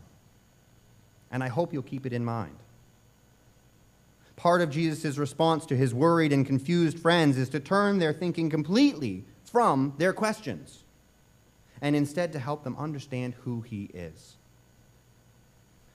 And 1.29 1.43
I 1.43 1.50
hope 1.50 1.72
you'll 1.72 1.84
keep 1.84 2.08
it 2.08 2.13
in 2.13 2.25
mind. 2.25 2.58
Part 4.36 4.62
of 4.62 4.72
Jesus' 4.72 5.20
response 5.20 5.67
to 5.67 5.77
his 5.77 5.93
worried 5.93 6.34
and 6.34 6.48
confused 6.48 6.98
friends 6.98 7.38
is 7.38 7.48
to 7.50 7.60
turn 7.60 8.00
their 8.00 8.12
thinking 8.12 8.50
completely 8.50 9.24
from 9.43 9.93
their 10.00 10.13
questions 10.13 10.84
and 11.79 11.96
instead 11.96 12.34
to 12.34 12.39
help 12.39 12.63
them 12.63 12.75
understand 12.75 13.36
who 13.43 13.62
he 13.62 13.91
is. 13.93 14.38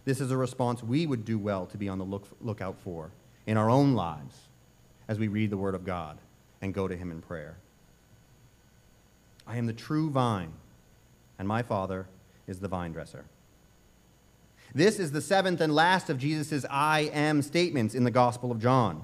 This 0.04 0.20
is 0.20 0.30
a 0.30 0.36
response 0.36 0.80
we 0.80 1.08
would 1.08 1.24
do 1.24 1.40
well 1.40 1.66
to 1.66 1.76
be 1.76 1.88
on 1.88 1.98
the 1.98 2.04
look, 2.04 2.28
lookout 2.40 2.78
for 2.84 3.10
in 3.48 3.56
our 3.56 3.68
own 3.68 3.94
lives 3.94 4.36
as 5.08 5.18
we 5.18 5.26
read 5.26 5.50
the 5.50 5.56
Word 5.56 5.74
of 5.74 5.84
God 5.84 6.18
and 6.62 6.72
go 6.72 6.86
to 6.86 6.96
him 6.96 7.10
in 7.10 7.20
prayer. 7.20 7.56
I 9.48 9.56
am 9.56 9.66
the 9.66 9.72
true 9.72 10.10
vine, 10.10 10.52
and 11.38 11.48
my 11.48 11.62
Father 11.62 12.06
is 12.46 12.60
the 12.60 12.68
vine 12.68 12.92
dresser. 12.92 13.24
This 14.74 14.98
is 14.98 15.10
the 15.10 15.22
seventh 15.22 15.62
and 15.62 15.74
last 15.74 16.10
of 16.10 16.18
Jesus' 16.18 16.66
I 16.68 17.10
am 17.14 17.40
statements 17.40 17.94
in 17.94 18.04
the 18.04 18.10
Gospel 18.10 18.52
of 18.52 18.60
John. 18.60 19.02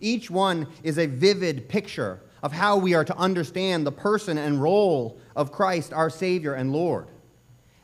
Each 0.00 0.28
one 0.28 0.66
is 0.82 0.98
a 0.98 1.06
vivid 1.06 1.68
picture 1.68 2.20
of 2.42 2.50
how 2.50 2.76
we 2.76 2.94
are 2.94 3.04
to 3.04 3.16
understand 3.16 3.86
the 3.86 3.92
person 3.92 4.36
and 4.36 4.60
role 4.60 5.16
of 5.36 5.52
Christ, 5.52 5.92
our 5.92 6.10
Savior 6.10 6.54
and 6.54 6.72
Lord. 6.72 7.06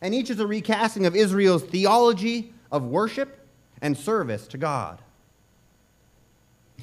And 0.01 0.13
each 0.13 0.31
is 0.31 0.41
a 0.41 0.47
recasting 0.47 1.07
of 1.07 1.15
Israel's 1.15 1.63
theology 1.63 2.53
of 2.73 2.83
worship 2.85 3.47
and 3.81 3.97
service 3.97 4.49
to 4.49 4.59
God. 4.59 5.01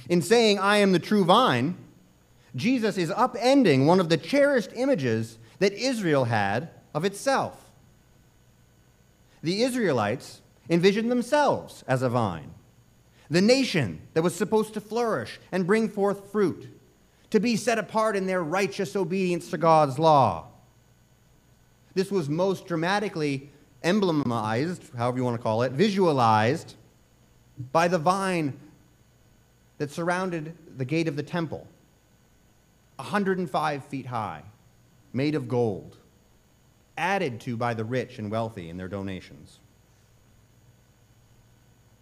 In 0.08 0.22
saying, 0.22 0.60
I 0.60 0.78
am 0.78 0.94
the 0.94 1.00
true 1.00 1.26
vine, 1.26 1.76
Jesus 2.56 2.98
is 2.98 3.10
upending 3.12 3.86
one 3.86 4.00
of 4.00 4.10
the 4.10 4.18
cherished 4.18 4.72
images 4.76 5.38
that 5.60 5.74
Israel 5.74 6.26
had 6.26 6.70
of 6.94 7.04
itself. 7.04 7.72
The 9.44 9.64
Israelites 9.64 10.42
envisioned 10.70 11.12
themselves 11.12 11.84
as 11.88 12.02
a 12.02 12.10
vine, 12.10 12.52
the 13.30 13.42
nation 13.42 14.02
that 14.14 14.24
was 14.24 14.34
supposed 14.34 14.74
to 14.74 14.82
flourish 14.82 15.40
and 15.52 15.68
bring 15.68 15.90
forth 15.90 16.32
fruit, 16.32 16.68
to 17.32 17.40
be 17.40 17.58
set 17.58 17.78
apart 17.78 18.16
in 18.16 18.28
their 18.28 18.44
righteous 18.44 18.96
obedience 18.96 19.50
to 19.50 19.58
God's 19.58 20.00
law. 20.00 20.48
This 21.94 22.12
was 22.12 22.30
most 22.30 22.66
dramatically 22.66 23.50
emblemized, 23.84 24.84
however 24.98 25.18
you 25.18 25.24
want 25.24 25.36
to 25.36 25.44
call 25.44 25.64
it, 25.64 25.74
visualized 25.74 26.76
by 27.72 27.88
the 27.88 27.98
vine 27.98 28.58
that 29.78 29.92
surrounded 29.92 30.56
the 30.78 30.86
gate 30.86 31.08
of 31.08 31.16
the 31.16 31.24
temple 31.24 31.68
105 32.98 33.86
feet 33.86 34.06
high, 34.06 34.44
made 35.14 35.36
of 35.36 35.48
gold, 35.48 35.98
added 36.98 37.42
to 37.42 37.58
by 37.58 37.74
the 37.74 37.84
rich 37.84 38.20
and 38.20 38.32
wealthy 38.32 38.70
in 38.70 38.78
their 38.78 38.88
donations. 38.88 39.60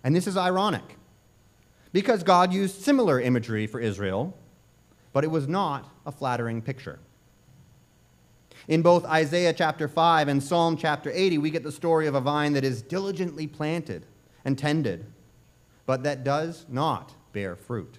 And 0.04 0.16
this 0.16 0.28
is 0.28 0.38
ironic 0.38 0.98
because 1.92 2.24
God 2.24 2.52
used 2.52 2.82
similar 2.82 3.20
imagery 3.22 3.68
for 3.68 3.80
Israel, 3.80 4.36
but 5.14 5.24
it 5.24 5.32
was 5.32 5.48
not 5.48 5.90
a 6.06 6.12
flattering 6.12 6.62
picture. 6.62 7.00
In 8.68 8.82
both 8.82 9.06
Isaiah 9.06 9.54
chapter 9.54 9.88
5 9.88 10.28
and 10.28 10.42
Psalm 10.42 10.78
chapter 10.78 11.12
80, 11.14 11.38
we 11.38 11.52
get 11.52 11.64
the 11.64 11.72
story 11.72 12.08
of 12.08 12.16
a 12.16 12.22
vine 12.22 12.54
that 12.54 12.64
is 12.64 12.82
diligently 12.82 13.46
planted 13.46 14.06
and 14.46 14.58
tended, 14.58 15.06
but 15.86 16.04
that 16.04 16.24
does 16.24 16.66
not 16.70 17.14
bear 17.34 17.56
fruit. 17.56 17.98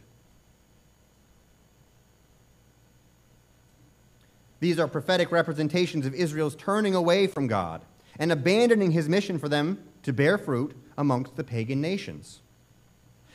These 4.65 4.79
are 4.79 4.89
prophetic 4.89 5.31
representations 5.31 6.07
of 6.07 6.15
Israel's 6.15 6.57
turning 6.57 6.95
away 6.95 7.27
from 7.27 7.49
God 7.49 7.83
and 8.19 8.33
abandoning 8.33 8.93
his 8.93 9.11
mission 9.11 9.39
for 9.39 9.47
them 9.47 9.79
to 10.05 10.11
bear 10.11 10.39
fruit 10.39 10.75
amongst 10.97 11.37
the 11.37 11.45
pagan 11.45 11.83
nations. 11.83 12.41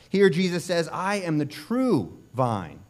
Here 0.08 0.28
Jesus 0.28 0.64
says, 0.64 0.88
I 0.88 1.20
am 1.20 1.38
the 1.38 1.46
true 1.46 2.18
vine. 2.34 2.80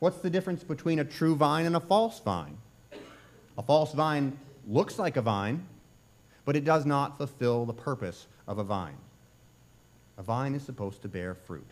What's 0.00 0.18
the 0.18 0.28
difference 0.28 0.62
between 0.62 0.98
a 0.98 1.04
true 1.04 1.34
vine 1.34 1.64
and 1.64 1.76
a 1.76 1.80
false 1.80 2.20
vine? 2.20 2.58
A 3.56 3.62
false 3.62 3.94
vine 3.94 4.36
looks 4.68 4.98
like 4.98 5.16
a 5.16 5.22
vine, 5.22 5.66
but 6.44 6.56
it 6.56 6.64
does 6.66 6.84
not 6.84 7.16
fulfill 7.16 7.64
the 7.64 7.72
purpose 7.72 8.26
of 8.46 8.58
a 8.58 8.64
vine. 8.64 8.98
A 10.18 10.22
vine 10.22 10.54
is 10.54 10.62
supposed 10.62 11.00
to 11.00 11.08
bear 11.08 11.34
fruit. 11.34 11.70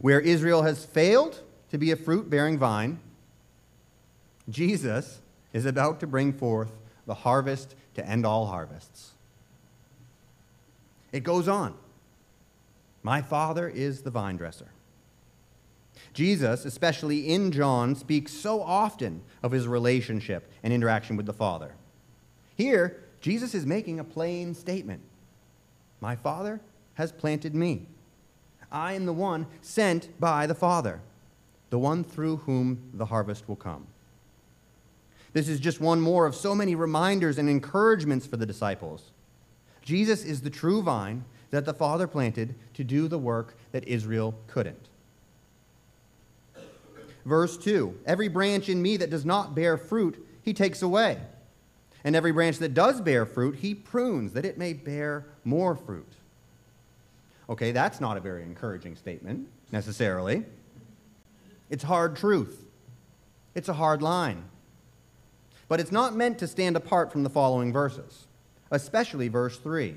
Where 0.00 0.20
Israel 0.20 0.62
has 0.62 0.86
failed 0.86 1.42
to 1.70 1.76
be 1.76 1.90
a 1.90 1.96
fruit 1.96 2.30
bearing 2.30 2.56
vine, 2.58 2.98
Jesus 4.48 5.20
is 5.52 5.66
about 5.66 6.00
to 6.00 6.06
bring 6.06 6.32
forth 6.32 6.72
the 7.06 7.14
harvest 7.14 7.74
to 7.94 8.06
end 8.06 8.24
all 8.24 8.46
harvests. 8.46 9.12
It 11.12 11.24
goes 11.24 11.48
on. 11.48 11.74
My 13.02 13.20
Father 13.20 13.68
is 13.68 14.02
the 14.02 14.10
vine 14.10 14.36
dresser. 14.36 14.70
Jesus, 16.12 16.64
especially 16.64 17.32
in 17.32 17.52
John, 17.52 17.94
speaks 17.94 18.32
so 18.32 18.62
often 18.62 19.22
of 19.42 19.52
his 19.52 19.66
relationship 19.66 20.50
and 20.62 20.72
interaction 20.72 21.16
with 21.16 21.26
the 21.26 21.32
Father. 21.32 21.74
Here, 22.54 23.02
Jesus 23.20 23.54
is 23.54 23.64
making 23.66 23.98
a 23.98 24.04
plain 24.04 24.54
statement 24.54 25.02
My 26.00 26.16
Father 26.16 26.60
has 26.94 27.12
planted 27.12 27.54
me. 27.54 27.86
I 28.70 28.94
am 28.94 29.06
the 29.06 29.12
one 29.12 29.46
sent 29.60 30.18
by 30.18 30.46
the 30.46 30.54
Father, 30.54 31.00
the 31.70 31.78
one 31.78 32.04
through 32.04 32.38
whom 32.38 32.90
the 32.94 33.06
harvest 33.06 33.48
will 33.48 33.56
come. 33.56 33.86
This 35.32 35.48
is 35.48 35.60
just 35.60 35.80
one 35.80 36.00
more 36.00 36.26
of 36.26 36.34
so 36.34 36.54
many 36.54 36.74
reminders 36.74 37.38
and 37.38 37.48
encouragements 37.48 38.26
for 38.26 38.36
the 38.36 38.46
disciples. 38.46 39.10
Jesus 39.82 40.24
is 40.24 40.42
the 40.42 40.50
true 40.50 40.82
vine 40.82 41.24
that 41.50 41.64
the 41.64 41.74
Father 41.74 42.06
planted 42.06 42.54
to 42.74 42.84
do 42.84 43.08
the 43.08 43.18
work 43.18 43.56
that 43.72 43.86
Israel 43.88 44.34
couldn't. 44.46 44.88
Verse 47.24 47.56
2 47.56 47.98
Every 48.06 48.28
branch 48.28 48.68
in 48.68 48.82
me 48.82 48.96
that 48.96 49.10
does 49.10 49.24
not 49.24 49.54
bear 49.54 49.76
fruit, 49.76 50.26
he 50.42 50.52
takes 50.52 50.82
away. 50.82 51.18
And 52.04 52.16
every 52.16 52.32
branch 52.32 52.58
that 52.58 52.74
does 52.74 53.00
bear 53.00 53.24
fruit, 53.24 53.56
he 53.56 53.74
prunes, 53.74 54.32
that 54.32 54.44
it 54.44 54.58
may 54.58 54.72
bear 54.72 55.24
more 55.44 55.76
fruit. 55.76 56.12
Okay, 57.48 57.70
that's 57.70 58.00
not 58.00 58.16
a 58.16 58.20
very 58.20 58.42
encouraging 58.42 58.96
statement, 58.96 59.46
necessarily. 59.70 60.44
It's 61.70 61.84
hard 61.84 62.16
truth, 62.16 62.66
it's 63.54 63.68
a 63.68 63.74
hard 63.74 64.02
line. 64.02 64.44
But 65.72 65.80
it's 65.80 65.90
not 65.90 66.14
meant 66.14 66.38
to 66.40 66.46
stand 66.46 66.76
apart 66.76 67.10
from 67.10 67.22
the 67.22 67.30
following 67.30 67.72
verses, 67.72 68.26
especially 68.70 69.28
verse 69.28 69.56
3. 69.56 69.94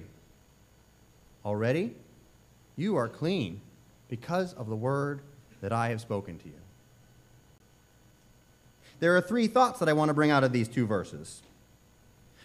Already, 1.43 1.93
you 2.77 2.95
are 2.95 3.09
clean 3.09 3.59
because 4.07 4.53
of 4.53 4.69
the 4.69 4.75
word 4.77 5.19
that 5.59 5.73
I 5.73 5.89
have 5.89 5.99
spoken 5.99 6.39
to 6.39 6.45
you. 6.45 6.61
There 9.01 9.17
are 9.17 9.21
three 9.21 9.47
thoughts 9.47 9.79
that 9.79 9.89
I 9.89 9.91
want 9.91 10.07
to 10.07 10.13
bring 10.13 10.31
out 10.31 10.45
of 10.45 10.53
these 10.53 10.69
two 10.69 10.87
verses. 10.87 11.41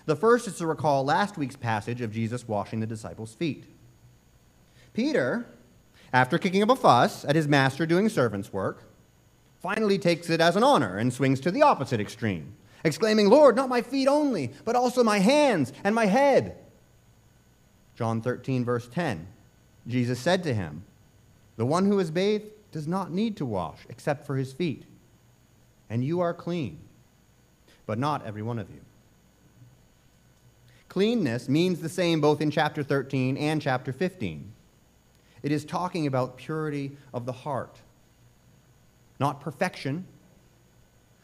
The 0.06 0.16
first 0.16 0.48
is 0.48 0.58
to 0.58 0.66
recall 0.66 1.04
last 1.04 1.38
week's 1.38 1.54
passage 1.54 2.00
of 2.00 2.10
Jesus 2.10 2.48
washing 2.48 2.80
the 2.80 2.84
disciples' 2.84 3.32
feet. 3.32 3.62
Peter, 4.92 5.46
after 6.12 6.36
kicking 6.36 6.64
up 6.64 6.70
a 6.70 6.74
fuss 6.74 7.24
at 7.24 7.36
his 7.36 7.46
master 7.46 7.86
doing 7.86 8.08
servant's 8.08 8.52
work, 8.52 8.82
finally 9.60 10.00
takes 10.00 10.28
it 10.30 10.40
as 10.40 10.56
an 10.56 10.64
honor 10.64 10.98
and 10.98 11.12
swings 11.12 11.38
to 11.38 11.52
the 11.52 11.62
opposite 11.62 12.00
extreme 12.00 12.54
exclaiming, 12.84 13.28
Lord, 13.28 13.56
not 13.56 13.68
my 13.68 13.82
feet 13.82 14.08
only, 14.08 14.52
but 14.64 14.76
also 14.76 15.02
my 15.02 15.18
hands 15.18 15.72
and 15.84 15.94
my 15.94 16.06
head. 16.06 16.56
John 17.96 18.22
13, 18.22 18.64
verse 18.64 18.88
10. 18.88 19.26
Jesus 19.86 20.18
said 20.18 20.42
to 20.44 20.54
him, 20.54 20.84
The 21.56 21.66
one 21.66 21.86
who 21.86 21.98
is 21.98 22.10
bathed 22.10 22.46
does 22.72 22.86
not 22.86 23.10
need 23.10 23.36
to 23.36 23.46
wash 23.46 23.78
except 23.88 24.26
for 24.26 24.36
his 24.36 24.52
feet, 24.52 24.84
and 25.88 26.04
you 26.04 26.20
are 26.20 26.32
clean, 26.32 26.78
but 27.86 27.98
not 27.98 28.24
every 28.24 28.42
one 28.42 28.58
of 28.58 28.70
you. 28.70 28.80
Cleanness 30.88 31.48
means 31.48 31.80
the 31.80 31.88
same 31.88 32.20
both 32.20 32.40
in 32.40 32.50
chapter 32.50 32.82
13 32.82 33.36
and 33.36 33.62
chapter 33.62 33.92
15. 33.92 34.50
It 35.42 35.52
is 35.52 35.64
talking 35.64 36.06
about 36.06 36.36
purity 36.36 36.96
of 37.14 37.26
the 37.26 37.32
heart, 37.32 37.78
not 39.18 39.40
perfection, 39.40 40.06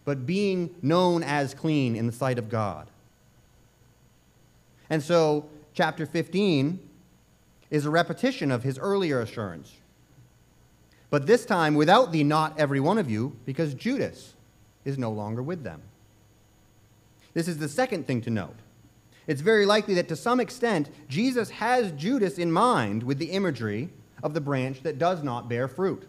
but 0.07 0.25
being 0.25 0.75
known 0.81 1.23
as 1.23 1.53
clean 1.53 1.95
in 1.95 2.07
the 2.07 2.13
sight 2.13 2.39
of 2.39 2.49
God. 2.49 2.87
And 4.89 5.03
so, 5.03 5.47
chapter 5.75 6.07
15 6.07 6.79
is 7.71 7.85
a 7.85 7.91
repetition 7.91 8.53
of 8.53 8.63
his 8.63 8.79
earlier 8.79 9.21
assurance. 9.21 9.75
But 11.11 11.27
this 11.27 11.45
time 11.45 11.75
without 11.75 12.13
the 12.13 12.23
not 12.25 12.59
every 12.59 12.81
one 12.81 12.99
of 12.99 13.11
you, 13.11 13.37
because 13.45 13.75
Judas 13.75 14.35
is 14.85 14.97
no 14.97 15.11
longer 15.11 15.43
with 15.43 15.65
them. 15.65 15.83
This 17.35 17.49
is 17.49 17.59
the 17.59 17.69
second 17.69 18.07
thing 18.07 18.23
to 18.23 18.31
note. 18.31 18.57
It's 19.27 19.41
very 19.41 19.67
likely 19.67 19.95
that 19.95 20.09
to 20.09 20.17
some 20.17 20.39
extent, 20.39 20.89
Jesus 21.09 21.51
has 21.51 21.91
Judas 21.93 22.39
in 22.39 22.53
mind 22.53 23.03
with 23.03 23.19
the 23.19 23.33
imagery 23.33 23.91
of 24.23 24.35
the 24.35 24.41
branch 24.41 24.83
that 24.85 24.99
does 24.99 25.25
not 25.25 25.49
bear 25.49 25.67
fruit. 25.67 26.09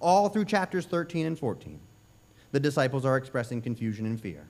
All 0.00 0.28
through 0.28 0.44
chapters 0.44 0.86
13 0.86 1.26
and 1.26 1.38
14, 1.38 1.80
the 2.52 2.60
disciples 2.60 3.04
are 3.04 3.16
expressing 3.16 3.60
confusion 3.60 4.06
and 4.06 4.20
fear. 4.20 4.46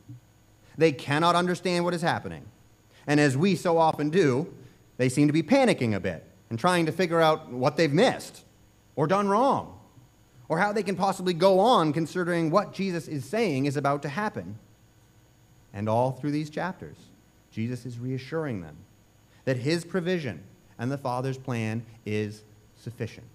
They 0.76 0.92
cannot 0.92 1.34
understand 1.34 1.84
what 1.84 1.94
is 1.94 2.02
happening. 2.02 2.44
And 3.06 3.18
as 3.18 3.36
we 3.36 3.56
so 3.56 3.78
often 3.78 4.10
do, 4.10 4.52
they 4.96 5.08
seem 5.08 5.26
to 5.26 5.32
be 5.32 5.42
panicking 5.42 5.94
a 5.94 6.00
bit 6.00 6.26
and 6.50 6.58
trying 6.58 6.86
to 6.86 6.92
figure 6.92 7.20
out 7.20 7.50
what 7.50 7.76
they've 7.76 7.92
missed 7.92 8.44
or 8.94 9.06
done 9.06 9.28
wrong 9.28 9.78
or 10.48 10.58
how 10.58 10.72
they 10.72 10.82
can 10.82 10.96
possibly 10.96 11.32
go 11.32 11.58
on 11.58 11.92
considering 11.92 12.50
what 12.50 12.74
Jesus 12.74 13.08
is 13.08 13.24
saying 13.24 13.66
is 13.66 13.76
about 13.76 14.02
to 14.02 14.08
happen. 14.08 14.58
And 15.72 15.88
all 15.88 16.12
through 16.12 16.32
these 16.32 16.50
chapters, 16.50 16.96
Jesus 17.50 17.86
is 17.86 17.98
reassuring 17.98 18.60
them 18.60 18.76
that 19.44 19.56
his 19.56 19.84
provision 19.84 20.42
and 20.78 20.90
the 20.90 20.98
Father's 20.98 21.38
plan 21.38 21.84
is 22.04 22.42
sufficient. 22.76 23.26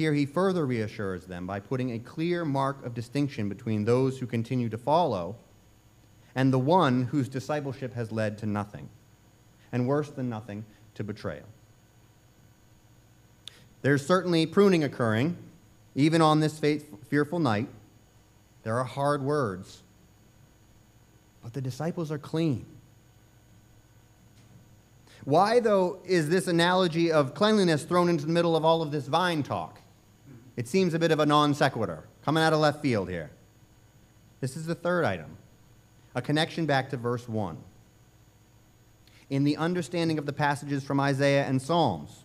Here 0.00 0.14
he 0.14 0.24
further 0.24 0.64
reassures 0.64 1.26
them 1.26 1.46
by 1.46 1.60
putting 1.60 1.92
a 1.92 1.98
clear 1.98 2.42
mark 2.46 2.86
of 2.86 2.94
distinction 2.94 3.50
between 3.50 3.84
those 3.84 4.18
who 4.18 4.26
continue 4.26 4.70
to 4.70 4.78
follow 4.78 5.36
and 6.34 6.50
the 6.50 6.58
one 6.58 7.02
whose 7.02 7.28
discipleship 7.28 7.92
has 7.92 8.10
led 8.10 8.38
to 8.38 8.46
nothing, 8.46 8.88
and 9.72 9.86
worse 9.86 10.08
than 10.08 10.30
nothing, 10.30 10.64
to 10.94 11.04
betrayal. 11.04 11.44
There's 13.82 14.06
certainly 14.06 14.46
pruning 14.46 14.84
occurring, 14.84 15.36
even 15.94 16.22
on 16.22 16.40
this 16.40 16.58
fearful 17.10 17.38
night. 17.38 17.68
There 18.62 18.78
are 18.78 18.84
hard 18.84 19.20
words, 19.20 19.82
but 21.42 21.52
the 21.52 21.60
disciples 21.60 22.10
are 22.10 22.16
clean. 22.16 22.64
Why, 25.26 25.60
though, 25.60 25.98
is 26.06 26.30
this 26.30 26.46
analogy 26.46 27.12
of 27.12 27.34
cleanliness 27.34 27.84
thrown 27.84 28.08
into 28.08 28.24
the 28.24 28.32
middle 28.32 28.56
of 28.56 28.64
all 28.64 28.80
of 28.80 28.92
this 28.92 29.06
vine 29.06 29.42
talk? 29.42 29.76
It 30.56 30.68
seems 30.68 30.94
a 30.94 30.98
bit 30.98 31.10
of 31.10 31.20
a 31.20 31.26
non 31.26 31.54
sequitur, 31.54 32.04
coming 32.24 32.42
out 32.42 32.52
of 32.52 32.60
left 32.60 32.82
field 32.82 33.08
here. 33.08 33.30
This 34.40 34.56
is 34.56 34.66
the 34.66 34.74
third 34.74 35.04
item 35.04 35.36
a 36.14 36.20
connection 36.20 36.66
back 36.66 36.90
to 36.90 36.96
verse 36.96 37.28
1. 37.28 37.56
In 39.28 39.44
the 39.44 39.56
understanding 39.56 40.18
of 40.18 40.26
the 40.26 40.32
passages 40.32 40.82
from 40.82 40.98
Isaiah 40.98 41.44
and 41.44 41.62
Psalms, 41.62 42.24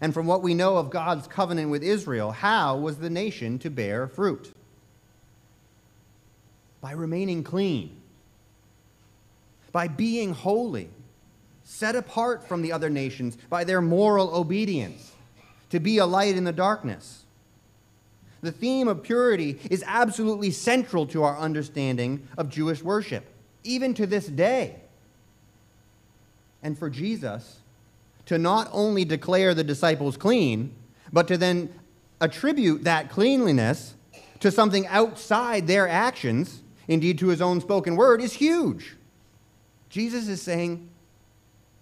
and 0.00 0.14
from 0.14 0.26
what 0.26 0.42
we 0.42 0.54
know 0.54 0.76
of 0.76 0.90
God's 0.90 1.26
covenant 1.26 1.70
with 1.70 1.82
Israel, 1.82 2.32
how 2.32 2.76
was 2.76 2.98
the 2.98 3.10
nation 3.10 3.58
to 3.60 3.70
bear 3.70 4.06
fruit? 4.06 4.52
By 6.80 6.92
remaining 6.92 7.42
clean, 7.42 8.00
by 9.72 9.88
being 9.88 10.32
holy, 10.32 10.88
set 11.64 11.94
apart 11.94 12.48
from 12.48 12.62
the 12.62 12.72
other 12.72 12.90
nations 12.90 13.36
by 13.48 13.64
their 13.64 13.82
moral 13.82 14.34
obedience, 14.34 15.09
to 15.70 15.80
be 15.80 15.98
a 15.98 16.06
light 16.06 16.36
in 16.36 16.44
the 16.44 16.52
darkness. 16.52 17.24
The 18.42 18.52
theme 18.52 18.88
of 18.88 19.02
purity 19.02 19.58
is 19.70 19.84
absolutely 19.86 20.50
central 20.50 21.06
to 21.08 21.22
our 21.22 21.38
understanding 21.38 22.26
of 22.38 22.48
Jewish 22.48 22.82
worship, 22.82 23.24
even 23.64 23.94
to 23.94 24.06
this 24.06 24.26
day. 24.26 24.76
And 26.62 26.78
for 26.78 26.88
Jesus, 26.90 27.58
to 28.26 28.38
not 28.38 28.68
only 28.72 29.04
declare 29.04 29.54
the 29.54 29.64
disciples 29.64 30.16
clean, 30.16 30.74
but 31.12 31.28
to 31.28 31.36
then 31.36 31.72
attribute 32.20 32.84
that 32.84 33.10
cleanliness 33.10 33.94
to 34.40 34.50
something 34.50 34.86
outside 34.86 35.66
their 35.66 35.88
actions, 35.88 36.62
indeed 36.88 37.18
to 37.18 37.28
his 37.28 37.42
own 37.42 37.60
spoken 37.60 37.96
word, 37.96 38.22
is 38.22 38.32
huge. 38.32 38.96
Jesus 39.88 40.28
is 40.28 40.40
saying, 40.40 40.88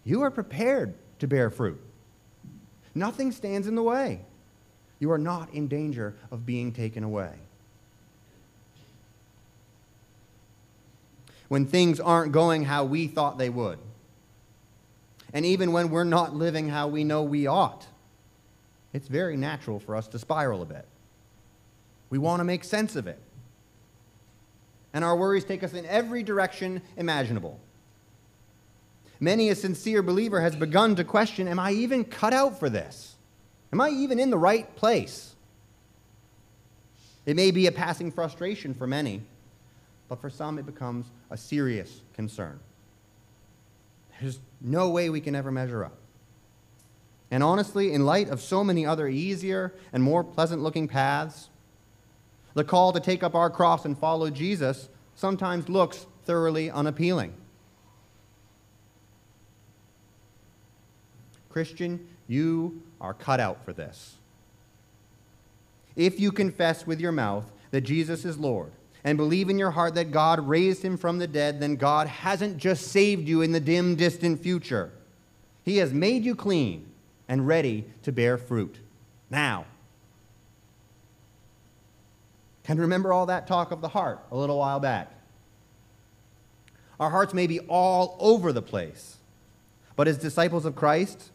You 0.05 0.23
are 0.23 0.31
prepared 0.31 0.95
to 1.21 1.29
bear 1.29 1.51
fruit. 1.51 1.81
Nothing 2.99 3.31
stands 3.31 3.69
in 3.69 3.77
the 3.77 3.83
way. 3.83 4.21
You 4.99 5.13
are 5.13 5.19
not 5.19 5.55
in 5.55 5.69
danger 5.69 6.17
of 6.33 6.45
being 6.45 6.73
taken 6.73 7.05
away. 7.05 7.33
When 11.47 11.65
things 11.65 12.01
aren't 12.01 12.33
going 12.33 12.65
how 12.65 12.85
we 12.85 13.07
thought 13.07 13.39
they 13.39 13.51
would, 13.51 13.79
and 15.33 15.47
even 15.47 15.73
when 15.73 15.91
we're 15.91 16.03
not 16.03 16.35
living 16.35 16.69
how 16.69 16.89
we 16.89 17.05
know 17.05 17.23
we 17.23 17.47
ought, 17.47 17.87
it's 18.93 19.07
very 19.07 19.37
natural 19.37 19.79
for 19.79 19.95
us 19.95 20.09
to 20.09 20.19
spiral 20.19 20.61
a 20.61 20.67
bit. 20.67 20.85
We 22.11 22.19
want 22.19 22.41
to 22.41 22.45
make 22.45 22.65
sense 22.65 22.97
of 22.97 23.07
it. 23.07 23.21
And 24.93 25.05
our 25.05 25.15
worries 25.15 25.45
take 25.45 25.63
us 25.63 25.73
in 25.73 25.87
every 25.87 26.25
direction 26.25 26.83
imaginable. 26.97 27.61
Many 29.21 29.49
a 29.49 29.55
sincere 29.55 30.03
believer 30.03 30.41
has 30.41 30.55
begun 30.55 30.95
to 30.97 31.05
question 31.05 31.49
Am 31.49 31.59
I 31.59 31.73
even 31.73 32.05
cut 32.05 32.33
out 32.33 32.59
for 32.59 32.71
this? 32.71 33.17
Am 33.73 33.81
I 33.81 33.91
even 33.91 34.19
in 34.19 34.31
the 34.31 34.39
right 34.39 34.75
place? 34.77 35.35
It 37.27 37.37
may 37.37 37.51
be 37.51 37.67
a 37.67 37.73
passing 37.73 38.11
frustration 38.11 38.73
for 38.73 38.87
many, 38.87 39.23
but 40.09 40.21
for 40.21 40.31
some 40.31 40.59
it 40.59 40.65
becomes 40.65 41.07
a 41.31 41.37
serious 41.37 42.01
concern. 42.15 42.59
There's 44.21 44.41
no 44.61 44.89
way 44.89 45.11
we 45.11 45.21
can 45.21 45.35
ever 45.35 45.51
measure 45.51 45.85
up. 45.85 45.97
And 47.31 47.43
honestly, 47.43 47.93
in 47.93 48.07
light 48.07 48.31
of 48.31 48.41
so 48.41 48.65
many 48.65 48.87
other 48.87 49.07
easier 49.07 49.75
and 49.93 50.03
more 50.03 50.25
pleasant 50.25 50.63
looking 50.63 50.89
paths, 50.89 51.51
the 52.55 52.65
call 52.65 52.93
to 52.93 53.01
take 53.01 53.23
up 53.23 53.35
our 53.35 53.51
cross 53.51 53.85
and 53.85 53.97
follow 53.97 54.31
Jesus 54.31 54.89
sometimes 55.15 55.69
looks 55.69 56.07
thoroughly 56.25 56.71
unappealing. 56.71 57.35
Christian, 61.59 62.07
you 62.29 62.81
are 63.01 63.13
cut 63.13 63.41
out 63.41 63.65
for 63.65 63.73
this. 63.73 64.15
If 65.97 66.21
you 66.21 66.31
confess 66.31 66.87
with 66.87 67.01
your 67.01 67.11
mouth 67.11 67.51
that 67.73 67.81
Jesus 67.81 68.25
is 68.25 68.39
Lord 68.39 68.71
and 69.03 69.19
believe 69.19 69.51
in 69.51 69.59
your 69.59 69.73
heart 69.73 69.97
that 69.97 70.13
God 70.13 70.47
raised 70.47 70.85
him 70.85 70.97
from 70.97 71.19
the 71.19 71.27
dead, 71.27 71.59
then 71.59 71.75
God 71.75 72.07
hasn't 72.07 72.59
just 72.59 72.93
saved 72.93 73.27
you 73.27 73.43
in 73.43 73.51
the 73.51 73.59
dim, 73.59 73.97
distant 73.97 74.41
future. 74.41 74.93
He 75.65 75.79
has 75.79 75.93
made 75.93 76.25
you 76.25 76.37
clean 76.37 76.87
and 77.27 77.45
ready 77.45 77.87
to 78.05 78.13
bear 78.13 78.39
fruit. 78.39 78.77
Now, 79.29 79.65
can 82.63 82.79
remember 82.79 83.13
all 83.13 83.27
that 83.27 83.49
talk 83.49 83.73
of 83.73 83.81
the 83.81 83.89
heart 83.89 84.21
a 84.31 84.37
little 84.37 84.59
while 84.59 84.79
back? 84.79 85.11
Our 87.01 87.11
hearts 87.11 87.35
may 87.35 87.49
be 87.49 87.59
all 87.59 88.17
over 88.21 88.53
the 88.53 88.63
place, 88.63 89.17
but 89.97 90.07
as 90.07 90.19
disciples 90.19 90.65
of 90.65 90.77
Christ, 90.77 91.33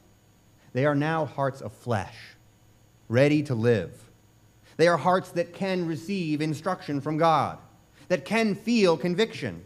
they 0.73 0.85
are 0.85 0.95
now 0.95 1.25
hearts 1.25 1.61
of 1.61 1.71
flesh, 1.71 2.15
ready 3.07 3.41
to 3.43 3.55
live. 3.55 3.91
They 4.77 4.87
are 4.87 4.97
hearts 4.97 5.29
that 5.31 5.53
can 5.53 5.87
receive 5.87 6.41
instruction 6.41 6.99
from 6.99 7.17
God, 7.17 7.59
that 8.07 8.25
can 8.25 8.55
feel 8.55 8.97
conviction. 8.97 9.63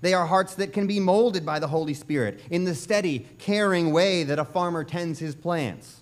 They 0.00 0.14
are 0.14 0.26
hearts 0.26 0.56
that 0.56 0.72
can 0.72 0.88
be 0.88 0.98
molded 0.98 1.46
by 1.46 1.60
the 1.60 1.68
Holy 1.68 1.94
Spirit 1.94 2.40
in 2.50 2.64
the 2.64 2.74
steady, 2.74 3.20
caring 3.38 3.92
way 3.92 4.24
that 4.24 4.40
a 4.40 4.44
farmer 4.44 4.82
tends 4.82 5.20
his 5.20 5.36
plants. 5.36 6.00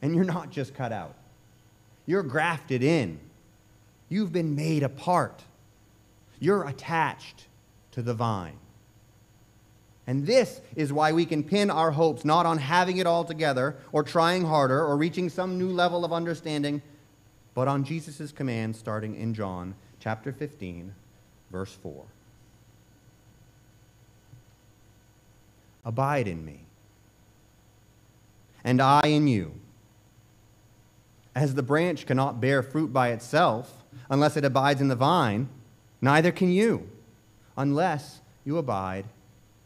And 0.00 0.14
you're 0.14 0.24
not 0.24 0.50
just 0.50 0.74
cut 0.74 0.92
out, 0.92 1.14
you're 2.06 2.22
grafted 2.22 2.82
in. 2.82 3.18
You've 4.08 4.32
been 4.32 4.54
made 4.54 4.82
apart. 4.82 5.42
You're 6.38 6.68
attached 6.68 7.46
to 7.92 8.02
the 8.02 8.12
vine. 8.12 8.58
And 10.06 10.26
this 10.26 10.60
is 10.74 10.92
why 10.92 11.12
we 11.12 11.24
can 11.24 11.44
pin 11.44 11.70
our 11.70 11.92
hopes 11.92 12.24
not 12.24 12.44
on 12.44 12.58
having 12.58 12.98
it 12.98 13.06
all 13.06 13.24
together 13.24 13.76
or 13.92 14.02
trying 14.02 14.44
harder 14.44 14.84
or 14.84 14.96
reaching 14.96 15.28
some 15.28 15.58
new 15.58 15.68
level 15.68 16.04
of 16.04 16.12
understanding, 16.12 16.82
but 17.54 17.68
on 17.68 17.84
Jesus' 17.84 18.32
command 18.32 18.74
starting 18.74 19.14
in 19.14 19.32
John 19.32 19.74
chapter 20.00 20.32
15, 20.32 20.92
verse 21.50 21.72
4. 21.82 22.04
Abide 25.84 26.28
in 26.28 26.44
me, 26.44 26.60
and 28.64 28.80
I 28.80 29.02
in 29.04 29.26
you. 29.26 29.52
As 31.34 31.54
the 31.54 31.62
branch 31.62 32.06
cannot 32.06 32.40
bear 32.40 32.62
fruit 32.62 32.92
by 32.92 33.08
itself 33.08 33.84
unless 34.10 34.36
it 34.36 34.44
abides 34.44 34.80
in 34.80 34.88
the 34.88 34.96
vine, 34.96 35.48
neither 36.00 36.30
can 36.30 36.50
you 36.50 36.88
unless 37.56 38.20
you 38.44 38.58
abide 38.58 39.06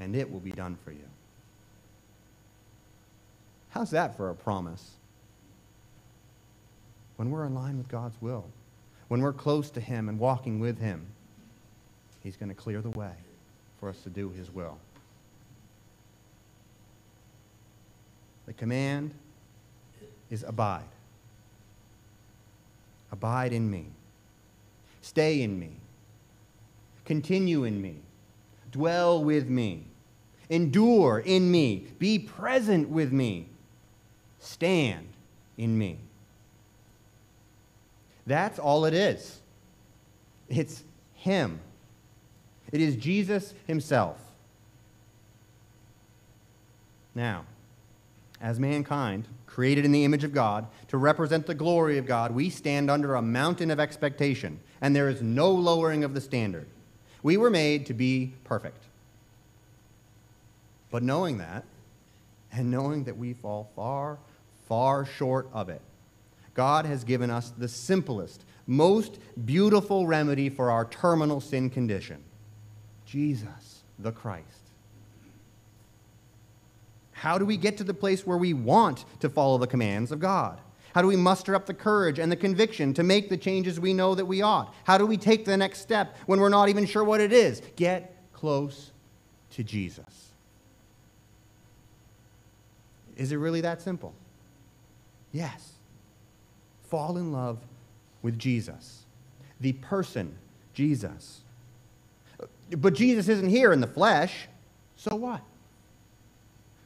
and 0.00 0.16
it 0.16 0.32
will 0.32 0.40
be 0.40 0.50
done 0.50 0.76
for 0.84 0.90
you. 0.90 0.98
How's 3.68 3.90
that 3.90 4.16
for 4.16 4.30
a 4.30 4.34
promise? 4.34 4.94
When 7.16 7.30
we're 7.30 7.44
in 7.44 7.54
line 7.54 7.76
with 7.76 7.88
God's 7.88 8.20
will, 8.20 8.46
when 9.08 9.20
we're 9.20 9.34
close 9.34 9.70
to 9.70 9.80
Him 9.80 10.08
and 10.08 10.18
walking 10.18 10.58
with 10.58 10.78
Him, 10.78 11.06
He's 12.24 12.36
going 12.36 12.48
to 12.48 12.54
clear 12.54 12.80
the 12.80 12.90
way 12.90 13.12
for 13.78 13.88
us 13.88 14.00
to 14.02 14.10
do 14.10 14.30
His 14.30 14.52
will. 14.52 14.78
The 18.46 18.54
command 18.54 19.12
is 20.30 20.42
abide. 20.42 20.82
Abide 23.12 23.52
in 23.52 23.70
me. 23.70 23.86
Stay 25.02 25.42
in 25.42 25.58
me. 25.58 25.72
Continue 27.04 27.64
in 27.64 27.80
me. 27.80 27.96
Dwell 28.72 29.22
with 29.22 29.48
me. 29.48 29.84
Endure 30.50 31.20
in 31.20 31.50
me. 31.50 31.86
Be 31.98 32.18
present 32.18 32.90
with 32.90 33.12
me. 33.12 33.46
Stand 34.40 35.06
in 35.56 35.78
me. 35.78 35.98
That's 38.26 38.58
all 38.58 38.84
it 38.84 38.92
is. 38.92 39.40
It's 40.48 40.82
Him. 41.14 41.60
It 42.72 42.80
is 42.80 42.96
Jesus 42.96 43.54
Himself. 43.66 44.18
Now, 47.14 47.44
as 48.40 48.58
mankind, 48.58 49.26
created 49.46 49.84
in 49.84 49.92
the 49.92 50.04
image 50.04 50.24
of 50.24 50.32
God, 50.32 50.66
to 50.88 50.96
represent 50.96 51.46
the 51.46 51.54
glory 51.54 51.98
of 51.98 52.06
God, 52.06 52.32
we 52.32 52.50
stand 52.50 52.90
under 52.90 53.14
a 53.14 53.22
mountain 53.22 53.70
of 53.70 53.80
expectation, 53.80 54.58
and 54.80 54.94
there 54.94 55.08
is 55.08 55.22
no 55.22 55.50
lowering 55.50 56.04
of 56.04 56.14
the 56.14 56.20
standard. 56.20 56.66
We 57.22 57.36
were 57.36 57.50
made 57.50 57.86
to 57.86 57.94
be 57.94 58.32
perfect. 58.44 58.84
But 60.90 61.02
knowing 61.02 61.38
that, 61.38 61.64
and 62.52 62.70
knowing 62.70 63.04
that 63.04 63.16
we 63.16 63.32
fall 63.32 63.70
far, 63.76 64.18
far 64.68 65.04
short 65.04 65.48
of 65.52 65.68
it, 65.68 65.80
God 66.54 66.84
has 66.84 67.04
given 67.04 67.30
us 67.30 67.52
the 67.56 67.68
simplest, 67.68 68.44
most 68.66 69.18
beautiful 69.44 70.06
remedy 70.06 70.48
for 70.48 70.70
our 70.70 70.84
terminal 70.84 71.40
sin 71.40 71.70
condition 71.70 72.22
Jesus, 73.06 73.82
the 73.98 74.12
Christ. 74.12 74.46
How 77.12 77.36
do 77.38 77.44
we 77.44 77.56
get 77.56 77.76
to 77.76 77.84
the 77.84 77.92
place 77.92 78.26
where 78.26 78.38
we 78.38 78.54
want 78.54 79.04
to 79.20 79.28
follow 79.28 79.58
the 79.58 79.66
commands 79.66 80.10
of 80.10 80.20
God? 80.20 80.60
How 80.94 81.02
do 81.02 81.08
we 81.08 81.16
muster 81.16 81.54
up 81.54 81.66
the 81.66 81.74
courage 81.74 82.18
and 82.18 82.32
the 82.32 82.36
conviction 82.36 82.94
to 82.94 83.02
make 83.02 83.28
the 83.28 83.36
changes 83.36 83.78
we 83.78 83.92
know 83.92 84.14
that 84.14 84.24
we 84.24 84.42
ought? 84.42 84.74
How 84.84 84.98
do 84.98 85.06
we 85.06 85.16
take 85.16 85.44
the 85.44 85.56
next 85.56 85.80
step 85.80 86.16
when 86.26 86.40
we're 86.40 86.48
not 86.48 86.68
even 86.68 86.86
sure 86.86 87.04
what 87.04 87.20
it 87.20 87.32
is? 87.32 87.62
Get 87.76 88.16
close 88.32 88.90
to 89.50 89.62
Jesus. 89.62 90.29
Is 93.20 93.30
it 93.30 93.36
really 93.36 93.60
that 93.60 93.80
simple? 93.80 94.12
Yes. 95.30 95.74
Fall 96.88 97.16
in 97.18 97.30
love 97.30 97.58
with 98.22 98.36
Jesus, 98.38 99.04
the 99.60 99.74
person 99.74 100.36
Jesus. 100.74 101.42
But 102.76 102.94
Jesus 102.94 103.28
isn't 103.28 103.48
here 103.48 103.72
in 103.72 103.80
the 103.80 103.86
flesh, 103.86 104.48
so 104.96 105.14
what? 105.14 105.42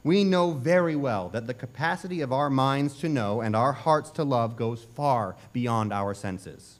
we 0.04 0.22
know 0.22 0.52
very 0.52 0.94
well 0.94 1.30
that 1.30 1.46
the 1.46 1.54
capacity 1.54 2.20
of 2.20 2.30
our 2.30 2.50
minds 2.50 2.98
to 3.00 3.08
know 3.08 3.40
and 3.40 3.56
our 3.56 3.72
hearts 3.72 4.10
to 4.10 4.22
love 4.22 4.54
goes 4.54 4.86
far 4.94 5.34
beyond 5.54 5.94
our 5.94 6.12
senses. 6.12 6.76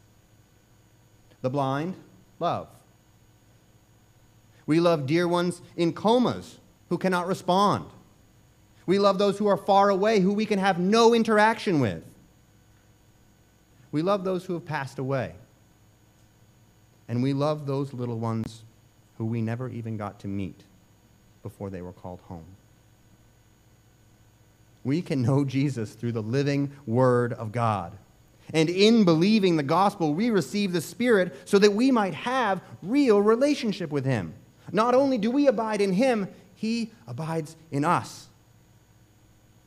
The 1.41 1.49
blind 1.49 1.95
love. 2.39 2.69
We 4.67 4.79
love 4.79 5.07
dear 5.07 5.27
ones 5.27 5.63
in 5.75 5.95
comas 5.95 6.59
who 6.91 6.99
cannot 6.99 7.27
respond. 7.27 7.87
We 8.87 8.99
love 8.99 9.19
those 9.19 9.39
who 9.39 9.47
are 9.47 9.57
far 9.57 9.89
away, 9.89 10.21
who 10.21 10.33
we 10.33 10.47
can 10.47 10.59
have 10.59 10.79
no 10.79 11.15
interaction 11.15 11.81
with. 11.81 12.03
We 13.93 14.03
love 14.03 14.25
those 14.25 14.45
who 14.45 14.55
have 14.55 14.65
passed 14.65 14.99
away. 14.99 15.35
And 17.09 17.23
we 17.23 17.33
love 17.33 17.67
those 17.67 17.93
little 17.93 18.19
ones 18.19 18.63
who 19.19 19.27
we 19.27 19.41
never 19.41 19.69
even 19.69 19.97
got 19.97 20.21
to 20.21 20.29
meet 20.29 20.65
before 21.43 21.71
they 21.71 21.83
were 21.83 21.93
called 21.93 22.21
home 22.23 22.47
we 24.85 25.01
can 25.01 25.23
know 25.23 25.45
Jesus 25.45 25.95
through 25.95 26.13
the 26.13 26.23
living 26.23 26.71
Word 26.87 27.33
of 27.33 27.51
God. 27.51 27.93
And 28.53 28.69
in 28.69 29.05
believing 29.05 29.57
the 29.57 29.63
gospel, 29.63 30.15
we 30.15 30.29
receive 30.29 30.73
the 30.73 30.83
Spirit 30.83 31.35
so 31.47 31.59
that 31.59 31.73
we 31.73 31.91
might 31.91 32.15
have 32.15 32.61
real 32.83 33.21
relationship 33.21 33.91
with 33.91 34.05
Him. 34.05 34.35
Not 34.71 34.95
only 34.95 35.17
do 35.17 35.31
we 35.31 35.47
abide 35.47 35.81
in 35.81 35.95
Him, 35.95 36.29
He 36.55 36.91
abides 37.07 37.57
in 37.73 37.85
us. 37.85 38.29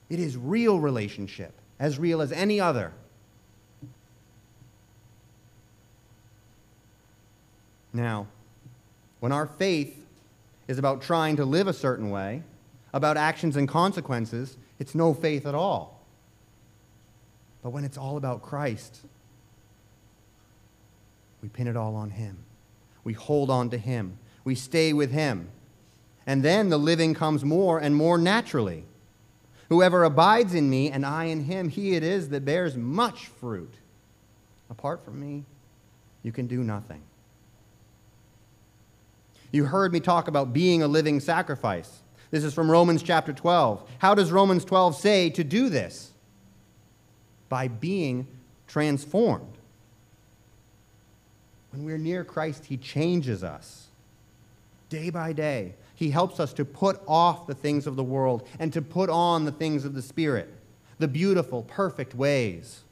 It 0.10 0.20
is 0.20 0.38
real 0.38 0.80
relationship, 0.80 1.54
as 1.80 2.00
real 2.00 2.22
as 2.22 2.32
any 2.32 2.60
other. 2.60 2.94
Now, 7.94 8.28
when 9.20 9.32
our 9.32 9.48
faith 9.48 10.06
is 10.68 10.78
about 10.78 11.02
trying 11.02 11.38
to 11.38 11.46
live 11.46 11.68
a 11.68 11.74
certain 11.74 12.10
way, 12.10 12.44
about 12.94 13.18
actions 13.18 13.56
and 13.56 13.68
consequences, 13.68 14.58
it's 14.80 14.94
no 14.96 15.14
faith 15.14 15.46
at 15.46 15.56
all. 15.56 16.00
But 17.64 17.72
when 17.72 17.84
it's 17.84 17.98
all 17.98 18.18
about 18.18 18.42
Christ, 18.42 19.00
we 21.42 21.50
pin 21.50 21.68
it 21.68 21.76
all 21.76 21.96
on 21.96 22.12
Him. 22.12 22.38
We 23.04 23.14
hold 23.14 23.50
on 23.50 23.70
to 23.72 23.78
Him. 23.78 24.18
We 24.44 24.56
stay 24.56 24.94
with 24.94 25.12
Him. 25.12 25.50
And 26.26 26.44
then 26.44 26.70
the 26.70 26.78
living 26.78 27.14
comes 27.14 27.44
more 27.44 27.80
and 27.80 27.96
more 27.96 28.18
naturally. 28.18 28.84
Whoever 29.70 30.04
abides 30.04 30.54
in 30.54 30.70
me 30.70 30.92
and 30.92 31.06
I 31.06 31.26
in 31.26 31.44
him, 31.44 31.70
he 31.70 31.96
it 31.96 32.04
is 32.04 32.30
that 32.30 32.46
bears 32.46 32.76
much 32.76 33.28
fruit. 33.28 33.74
Apart 34.70 35.04
from 35.04 35.20
me, 35.20 35.44
you 36.24 36.32
can 36.32 36.48
do 36.48 36.64
nothing. 36.64 37.02
You 39.52 39.66
heard 39.66 39.94
me 39.94 40.00
talk 40.00 40.28
about 40.28 40.54
being 40.54 40.84
a 40.84 40.88
living 40.88 41.20
sacrifice. 41.20 42.02
This 42.32 42.44
is 42.44 42.54
from 42.54 42.70
Romans 42.70 43.02
chapter 43.02 43.32
12. 43.32 43.90
How 44.00 44.14
does 44.14 44.32
Romans 44.32 44.66
12 44.66 44.96
say 44.96 45.30
to 45.32 45.44
do 45.44 45.70
this? 45.70 46.12
By 47.50 47.70
being 47.70 48.28
transformed. 48.68 49.58
When 51.72 51.86
we're 51.86 51.98
near 51.98 52.24
Christ, 52.24 52.66
He 52.66 52.76
changes 52.78 53.44
us 53.44 53.88
day 54.90 55.10
by 55.10 55.34
day. 55.34 55.76
He 55.98 56.12
helps 56.12 56.40
us 56.40 56.54
to 56.54 56.64
put 56.64 57.02
off 57.08 57.48
the 57.48 57.56
things 57.56 57.88
of 57.88 57.96
the 57.96 58.04
world 58.04 58.48
and 58.60 58.72
to 58.72 58.84
put 58.84 59.10
on 59.10 59.46
the 59.46 59.52
things 59.52 59.84
of 59.84 59.96
the 59.96 60.02
Spirit, 60.04 60.54
the 61.00 61.08
beautiful, 61.08 61.64
perfect 61.64 62.14
ways. 62.14 62.84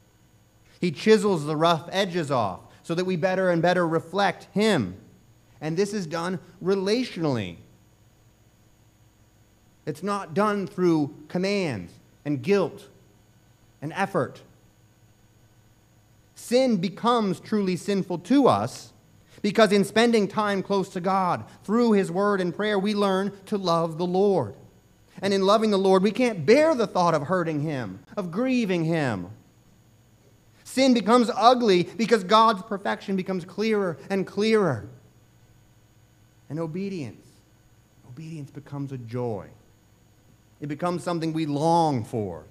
He 0.80 0.90
chisels 0.90 1.46
the 1.46 1.54
rough 1.54 1.88
edges 1.92 2.32
off 2.32 2.62
so 2.82 2.96
that 2.96 3.04
we 3.04 3.14
better 3.14 3.48
and 3.50 3.62
better 3.62 3.86
reflect 3.86 4.48
Him. 4.52 4.96
And 5.60 5.76
this 5.76 5.94
is 5.94 6.04
done 6.08 6.40
relationally. 6.60 7.58
It's 9.86 10.02
not 10.02 10.34
done 10.34 10.66
through 10.66 11.14
commands 11.28 11.92
and 12.24 12.42
guilt 12.42 12.88
and 13.80 13.92
effort. 13.92 14.40
Sin 16.34 16.78
becomes 16.78 17.38
truly 17.38 17.76
sinful 17.76 18.18
to 18.18 18.48
us 18.48 18.92
because 19.46 19.70
in 19.70 19.84
spending 19.84 20.26
time 20.26 20.60
close 20.60 20.88
to 20.88 21.00
God 21.00 21.44
through 21.62 21.92
His 21.92 22.10
Word 22.10 22.40
and 22.40 22.52
prayer, 22.52 22.80
we 22.80 22.94
learn 22.94 23.30
to 23.46 23.56
love 23.56 23.96
the 23.96 24.04
Lord. 24.04 24.56
And 25.22 25.32
in 25.32 25.42
loving 25.42 25.70
the 25.70 25.78
Lord, 25.78 26.02
we 26.02 26.10
can't 26.10 26.44
bear 26.44 26.74
the 26.74 26.88
thought 26.88 27.14
of 27.14 27.22
hurting 27.22 27.60
Him, 27.60 28.00
of 28.16 28.32
grieving 28.32 28.84
Him. 28.86 29.28
Sin 30.64 30.94
becomes 30.94 31.30
ugly 31.32 31.84
because 31.84 32.24
God's 32.24 32.64
perfection 32.64 33.14
becomes 33.14 33.44
clearer 33.44 33.96
and 34.10 34.26
clearer. 34.26 34.88
And 36.50 36.58
obedience, 36.58 37.24
obedience 38.08 38.50
becomes 38.50 38.90
a 38.90 38.98
joy. 38.98 39.46
It 40.60 40.66
becomes 40.66 41.04
something 41.04 41.32
we 41.32 41.46
long 41.46 42.02
for. 42.02 42.42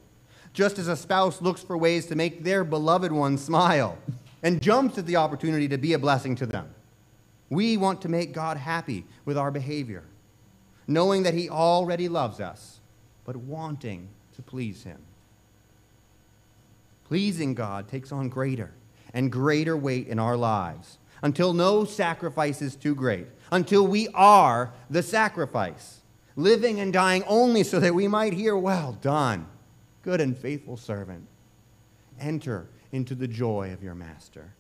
Just 0.54 0.80
as 0.80 0.88
a 0.88 0.96
spouse 0.96 1.42
looks 1.42 1.62
for 1.62 1.78
ways 1.78 2.06
to 2.06 2.16
make 2.16 2.46
their 2.46 2.64
beloved 2.64 3.12
one 3.12 3.38
smile 3.38 3.98
and 4.42 4.62
jumps 4.62 4.98
at 4.98 5.06
the 5.06 5.18
opportunity 5.18 5.68
to 5.68 5.78
be 5.78 5.92
a 5.92 6.00
blessing 6.00 6.38
to 6.38 6.46
them. 6.46 6.70
We 7.50 7.78
want 7.78 8.02
to 8.02 8.10
make 8.10 8.34
God 8.34 8.58
happy 8.58 9.06
with 9.24 9.38
our 9.38 9.52
behavior, 9.52 10.04
knowing 10.88 11.24
that 11.24 11.34
He 11.34 11.50
already 11.50 12.10
loves 12.10 12.40
us, 12.40 12.80
but 13.24 13.36
wanting 13.36 14.10
to 14.36 14.42
please 14.42 14.84
Him. 14.84 15.02
Pleasing 17.06 17.54
God 17.54 17.88
takes 17.88 18.12
on 18.12 18.30
greater 18.30 18.74
and 19.14 19.32
greater 19.32 19.78
weight 19.78 20.08
in 20.08 20.20
our 20.20 20.36
lives 20.36 20.98
until 21.22 21.54
no 21.54 21.86
sacrifice 21.86 22.62
is 22.62 22.76
too 22.76 22.96
great, 22.96 23.28
until 23.52 23.88
we 23.88 24.08
are 24.10 24.74
the 24.90 25.04
sacrifice 25.04 26.02
living 26.36 26.80
and 26.80 26.92
dying 26.92 27.24
only 27.28 27.64
so 27.64 27.80
that 27.80 27.96
we 27.96 28.08
might 28.08 28.34
hear, 28.34 28.58
Well 28.58 28.94
done, 29.02 29.48
good 30.04 30.22
and 30.22 30.38
faithful 30.38 30.78
servant. 30.78 31.28
Enter 32.20 32.68
into 32.92 33.16
the 33.16 33.28
joy 33.28 33.72
of 33.74 33.84
your 33.84 33.96
master. 33.96 34.54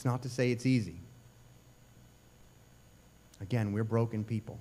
It's 0.00 0.04
not 0.06 0.22
to 0.22 0.30
say 0.30 0.50
it's 0.50 0.64
easy. 0.64 0.96
Again, 3.38 3.74
we're 3.74 3.84
broken 3.84 4.24
people. 4.24 4.58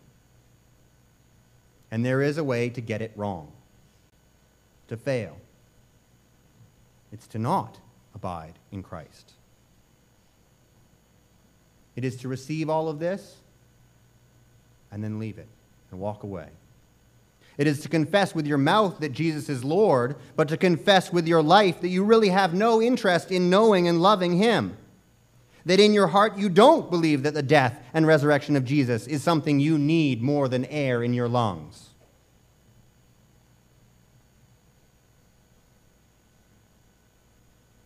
And 1.91 2.06
there 2.06 2.21
is 2.21 2.38
a 2.38 2.43
way 2.43 2.69
to 2.71 2.82
get 2.82 3.02
it 3.02 3.13
wrong, 3.15 3.49
to 4.89 4.97
fail. 4.97 5.38
It's 7.13 7.25
to 7.28 7.39
not 7.39 7.80
abide 8.13 8.60
in 8.73 8.84
Christ. 8.84 9.32
It 11.95 12.04
is 12.04 12.17
to 12.17 12.28
receive 12.28 12.69
all 12.69 12.89
of 12.89 12.99
this 12.99 13.38
and 14.91 15.02
then 15.02 15.19
leave 15.19 15.38
it 15.38 15.47
and 15.89 16.02
walk 16.02 16.23
away. 16.23 16.49
It 17.58 17.65
is 17.65 17.80
to 17.80 17.88
confess 17.88 18.36
with 18.36 18.45
your 18.45 18.58
mouth 18.58 18.99
that 18.99 19.13
Jesus 19.13 19.47
is 19.47 19.63
Lord, 19.63 20.17
but 20.36 20.49
to 20.49 20.58
confess 20.58 21.13
with 21.13 21.30
your 21.30 21.41
life 21.41 21.80
that 21.80 21.88
you 21.88 22.04
really 22.04 22.28
have 22.28 22.54
no 22.54 22.82
interest 22.82 23.32
in 23.32 23.49
knowing 23.49 23.88
and 23.88 24.02
loving 24.02 24.38
Him. 24.38 24.75
That 25.69 25.79
in 25.79 25.93
your 25.93 26.08
heart 26.08 26.36
you 26.36 26.49
don't 26.49 26.89
believe 26.89 27.21
that 27.21 27.36
the 27.36 27.43
death 27.43 27.79
and 27.93 28.08
resurrection 28.08 28.55
of 28.55 28.65
Jesus 28.65 29.05
is 29.05 29.21
something 29.21 29.60
you 29.60 29.77
need 29.77 30.19
more 30.19 30.47
than 30.47 30.65
air 30.65 31.03
in 31.03 31.13
your 31.13 31.27
lungs. 31.27 31.89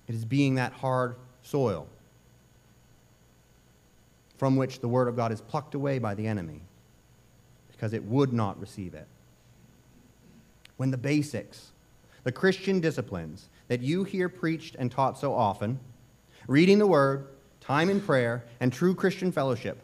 It 0.08 0.16
is 0.16 0.24
being 0.24 0.56
that 0.56 0.72
hard 0.72 1.18
soil 1.42 1.86
from 4.38 4.56
which 4.56 4.80
the 4.80 4.88
Word 4.88 5.10
of 5.10 5.18
God 5.18 5.34
is 5.34 5.42
plucked 5.42 5.76
away 5.76 6.00
by 6.00 6.16
the 6.16 6.26
enemy 6.26 6.62
because 7.74 7.92
it 7.92 8.06
would 8.06 8.32
not 8.32 8.58
receive 8.62 8.94
it. 8.94 9.08
When 10.78 10.90
the 10.90 10.98
basics, 10.98 11.74
the 12.24 12.32
Christian 12.32 12.80
disciplines 12.80 13.50
that 13.68 13.82
you 13.82 14.06
hear 14.06 14.30
preached 14.30 14.78
and 14.80 14.90
taught 14.90 15.20
so 15.20 15.34
often, 15.34 15.82
reading 16.48 16.80
the 16.80 16.88
Word, 16.88 17.28
time 17.64 17.90
in 17.90 18.02
prayer, 18.02 18.44
and 18.60 18.72
true 18.74 18.94
Christian 18.94 19.32
fellowship, 19.32 19.80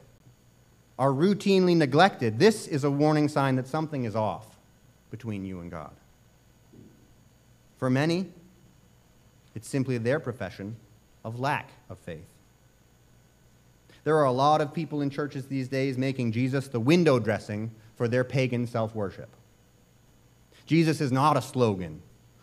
are 0.98 1.12
routinely 1.12 1.76
neglected, 1.76 2.38
this 2.38 2.68
is 2.68 2.84
a 2.84 2.92
warning 2.92 3.30
sign 3.30 3.56
that 3.56 3.68
something 3.68 4.04
is 4.04 4.18
off 4.18 4.58
between 5.12 5.46
you 5.46 5.62
and 5.62 5.72
God. 5.72 5.92
For 7.78 7.90
many, 7.90 8.28
it's 9.56 9.68
simply 9.68 9.98
their 9.98 10.20
profession 10.20 10.76
of 11.24 11.40
lack 11.40 11.70
of 11.90 11.98
faith. 12.00 12.28
There 14.04 14.18
are 14.18 14.26
a 14.26 14.32
lot 14.32 14.60
of 14.60 14.74
people 14.74 15.02
in 15.02 15.10
churches 15.10 15.46
these 15.48 15.70
days 15.70 15.98
making 15.98 16.34
Jesus 16.34 16.68
the 16.68 16.80
window 16.80 17.18
dressing 17.18 17.72
for 17.96 18.08
their 18.08 18.26
pagan 18.26 18.68
self 18.68 18.94
worship. 18.94 19.30
Jesus 20.66 21.00
is 21.00 21.12
not 21.12 21.38
a 21.38 21.42
slogan 21.42 22.02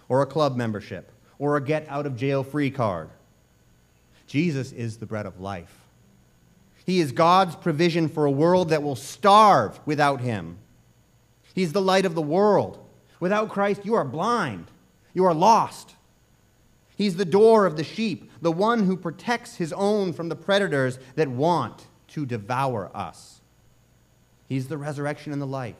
or 0.09 0.23
a 0.23 0.27
club 0.27 0.57
membership 0.57 1.13
or 1.39 1.57
a 1.57 1.61
get 1.63 1.87
out 1.89 2.07
of 2.07 2.17
jail 2.17 2.43
free 2.43 2.71
card. 2.71 3.11
Jesus 4.27 4.73
is 4.73 4.97
the 4.97 5.07
bread 5.07 5.27
of 5.27 5.41
life. 5.41 5.75
He 6.85 7.01
is 7.01 7.13
God's 7.13 7.57
provision 7.57 8.09
for 8.09 8.25
a 8.25 8.31
world 8.31 8.69
that 8.69 8.83
will 8.83 8.97
starve 8.97 9.81
without 9.87 10.21
him. 10.21 10.59
He's 11.55 11.73
the 11.73 11.81
light 11.81 12.05
of 12.05 12.15
the 12.15 12.23
world. 12.23 12.79
Without 13.19 13.49
Christ, 13.49 13.85
you 13.85 13.95
are 13.95 14.05
blind. 14.05 14.67
You 15.15 15.25
are 15.25 15.35
lost. 15.35 15.95
He's 16.97 17.17
the 17.17 17.25
door 17.25 17.67
of 17.67 17.77
the 17.77 17.85
sheep, 17.85 18.31
the 18.41 18.53
one 18.53 18.85
who 18.85 18.97
protects 18.97 19.57
his 19.57 19.73
own 19.73 20.13
from 20.13 20.29
the 20.29 20.37
predators 20.37 20.99
that 21.15 21.29
want 21.29 21.87
to 22.09 22.25
devour 22.25 22.91
us. 22.95 23.41
He's 24.49 24.69
the 24.69 24.79
resurrection 24.79 25.33
and 25.33 25.43
the 25.43 25.47
life, 25.47 25.77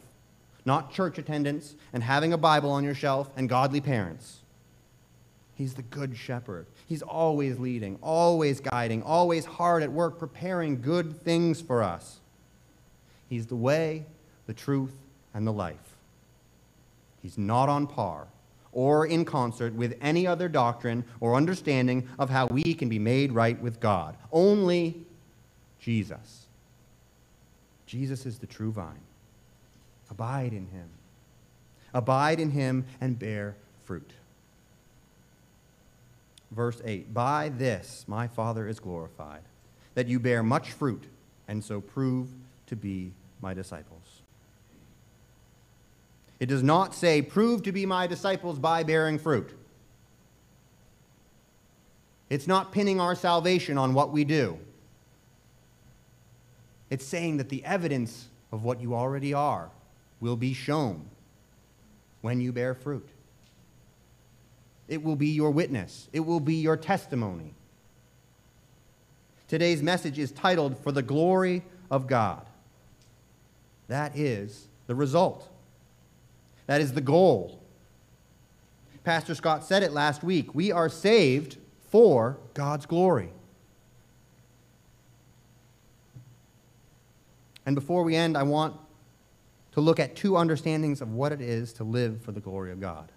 not 0.65 0.93
church 0.93 1.19
attendance 1.19 1.75
and 1.93 2.03
having 2.03 2.33
a 2.33 2.39
Bible 2.39 2.71
on 2.71 2.85
your 2.85 2.95
shelf 2.95 3.31
and 3.37 3.49
godly 3.49 3.81
parents. 3.81 4.41
He's 5.57 5.75
the 5.75 5.83
good 5.83 6.17
shepherd. 6.17 6.67
He's 6.87 7.03
always 7.03 7.59
leading, 7.59 7.99
always 8.03 8.61
guiding, 8.61 9.03
always 9.03 9.47
hard 9.47 9.83
at 9.83 9.91
work 9.91 10.19
preparing 10.19 10.83
good 10.83 11.23
things 11.23 11.63
for 11.63 11.83
us. 11.83 12.19
He's 13.29 13.47
the 13.47 13.57
way, 13.57 14.05
the 14.47 14.53
truth, 14.53 14.93
and 15.33 15.47
the 15.47 15.53
life. 15.53 15.97
He's 17.23 17.39
not 17.39 17.69
on 17.69 17.87
par 17.87 18.29
or 18.71 19.07
in 19.07 19.25
concert 19.25 19.73
with 19.73 19.97
any 20.03 20.27
other 20.27 20.49
doctrine 20.49 21.03
or 21.21 21.35
understanding 21.35 22.07
of 22.19 22.29
how 22.29 22.47
we 22.49 22.75
can 22.75 22.91
be 22.91 22.99
made 22.99 23.33
right 23.33 23.61
with 23.63 23.81
God. 23.81 24.15
Only 24.31 24.95
Jesus. 25.81 26.45
Jesus 27.87 28.27
is 28.27 28.39
the 28.39 28.47
true 28.47 28.71
vine. 28.71 29.01
Abide 30.11 30.53
in 30.53 30.67
him. 30.67 30.89
Abide 31.95 32.39
in 32.39 32.51
him 32.51 32.85
and 33.01 33.19
bear 33.19 33.57
fruit. 33.85 34.11
Verse 36.51 36.81
8 36.85 37.13
By 37.13 37.49
this 37.49 38.05
my 38.07 38.29
Father 38.29 38.69
is 38.69 38.81
glorified, 38.81 39.43
that 39.95 40.07
you 40.07 40.21
bear 40.21 40.43
much 40.43 40.73
fruit, 40.73 41.05
and 41.49 41.63
so 41.63 41.81
prove 41.81 42.29
to 42.67 42.77
be 42.77 43.13
my 43.41 43.55
disciples. 43.55 44.23
It 46.39 46.47
does 46.47 46.63
not 46.63 46.95
say, 46.95 47.23
prove 47.23 47.63
to 47.63 47.73
be 47.73 47.87
my 47.87 48.07
disciples 48.07 48.59
by 48.59 48.83
bearing 48.83 49.19
fruit. 49.19 49.51
It's 52.29 52.47
not 52.47 52.73
pinning 52.73 53.01
our 53.01 53.15
salvation 53.15 53.79
on 53.79 53.95
what 53.95 54.13
we 54.13 54.25
do. 54.25 54.59
It's 56.91 57.05
saying 57.05 57.39
that 57.39 57.49
the 57.49 57.65
evidence 57.65 58.29
of 58.53 58.65
what 58.65 58.81
you 58.81 58.95
already 58.95 59.33
are 59.33 59.71
will 60.21 60.37
be 60.37 60.53
shown 60.53 61.09
when 62.21 62.41
you 62.41 62.53
bear 62.53 62.75
fruit. 62.75 63.09
It 64.89 65.03
will 65.03 65.17
be 65.17 65.29
your 65.29 65.51
witness, 65.51 66.09
it 66.13 66.21
will 66.21 66.41
be 66.41 66.55
your 66.55 66.77
testimony. 66.77 67.55
Today's 69.49 69.83
message 69.83 70.19
is 70.19 70.33
titled, 70.33 70.77
For 70.77 70.91
the 70.91 71.03
Glory 71.03 71.63
of 71.91 72.09
God. 72.09 72.47
That 73.89 74.17
is 74.17 74.67
the 74.89 74.95
result. 74.95 75.49
That 76.67 76.81
is 76.81 76.93
the 76.93 77.01
goal. 77.01 77.63
Pastor 79.05 79.37
Scott 79.37 79.65
said 79.65 79.85
it 79.85 79.93
last 79.93 80.25
week. 80.25 80.53
We 80.53 80.73
are 80.73 80.89
saved 80.89 81.59
for 81.91 82.39
God's 82.55 82.87
glory. 82.87 83.31
And 87.65 87.77
before 87.77 88.03
we 88.03 88.17
end, 88.17 88.37
I 88.37 88.43
want 88.43 88.77
to 89.73 89.81
look 89.81 90.01
at 90.01 90.17
two 90.17 90.37
understandings 90.37 91.01
of 91.01 91.13
what 91.13 91.31
it 91.33 91.41
is 91.41 91.73
to 91.75 91.85
live 91.85 92.21
for 92.23 92.33
the 92.33 92.41
glory 92.41 92.73
of 92.73 92.81
God. 92.81 93.13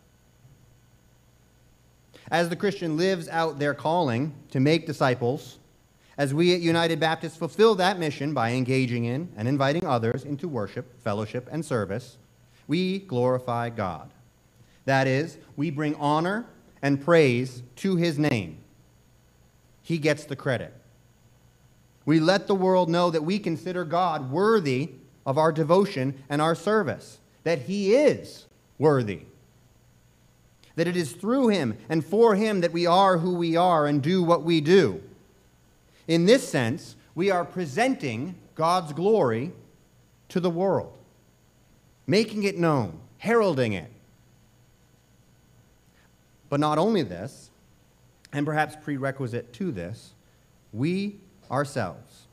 As 2.31 2.49
the 2.49 2.55
Christian 2.55 2.95
lives 2.95 3.27
out 3.27 3.57
their 3.59 3.73
calling 3.73 4.33
to 4.51 4.59
make 4.59 4.85
disciples, 4.85 5.57
as 6.17 6.33
we 6.33 6.53
at 6.53 6.61
United 6.61 6.99
Baptist 6.99 7.39
fulfill 7.39 7.75
that 7.75 7.97
mission 7.97 8.33
by 8.33 8.51
engaging 8.51 9.05
in 9.05 9.29
and 9.35 9.47
inviting 9.47 9.85
others 9.85 10.25
into 10.25 10.47
worship, 10.47 11.01
fellowship, 11.01 11.47
and 11.51 11.65
service, 11.65 12.17
we 12.67 12.99
glorify 12.99 13.69
God. 13.69 14.11
That 14.85 15.07
is, 15.07 15.37
we 15.55 15.71
bring 15.71 15.95
honor 15.95 16.45
and 16.81 17.03
praise 17.03 17.63
to 17.77 17.95
his 17.95 18.19
name. 18.19 18.57
He 19.81 19.97
gets 19.97 20.25
the 20.25 20.35
credit. 20.35 20.73
We 22.05 22.19
let 22.19 22.47
the 22.47 22.55
world 22.55 22.89
know 22.89 23.09
that 23.09 23.23
we 23.23 23.39
consider 23.39 23.85
God 23.85 24.29
worthy 24.31 24.91
of 25.25 25.37
our 25.37 25.51
devotion 25.51 26.23
and 26.29 26.41
our 26.41 26.55
service, 26.55 27.19
that 27.43 27.63
he 27.63 27.95
is 27.95 28.45
worthy. 28.77 29.21
That 30.79 30.87
it 30.87 30.95
is 30.95 31.11
through 31.11 31.49
him 31.49 31.77
and 31.89 32.05
for 32.05 32.35
him 32.35 32.61
that 32.61 32.71
we 32.71 32.85
are 32.85 33.17
who 33.17 33.35
we 33.35 33.57
are 33.57 33.85
and 33.85 34.01
do 34.01 34.23
what 34.23 34.43
we 34.43 34.61
do. 34.61 35.03
In 36.07 36.25
this 36.25 36.47
sense, 36.47 36.95
we 37.15 37.29
are 37.29 37.43
presenting 37.43 38.35
God's 38.55 38.93
glory 38.93 39.51
to 40.29 40.39
the 40.39 40.49
world 40.49 40.93
making 42.07 42.43
it 42.43 42.57
known, 42.57 42.97
heralding 43.17 43.73
it. 43.73 43.91
But 46.47 46.61
not 46.61 46.77
only 46.77 47.03
this, 47.03 47.49
and 48.31 48.45
perhaps 48.45 48.77
prerequisite 48.81 49.51
to 49.53 49.73
this, 49.73 50.13
we 50.71 51.17
ourselves, 51.51 52.27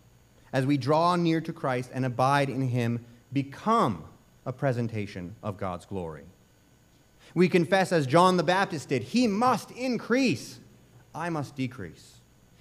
as 0.53 0.65
we 0.65 0.79
draw 0.79 1.17
near 1.17 1.43
to 1.43 1.53
Christ 1.53 1.91
and 1.93 2.07
abide 2.07 2.49
in 2.49 2.63
Him, 2.63 3.05
become 3.33 4.05
a 4.47 4.53
presentation 4.53 5.35
of 5.43 5.59
God's 5.59 5.85
glory. 5.85 6.25
We 7.37 7.51
confess, 7.51 7.93
as 7.93 8.07
John 8.07 8.39
the 8.39 8.43
Baptist 8.43 8.89
did, 8.89 9.03
He 9.03 9.27
must 9.27 9.71
increase, 9.73 10.59
I 11.15 11.29
must 11.29 11.55
decrease. 11.55 12.15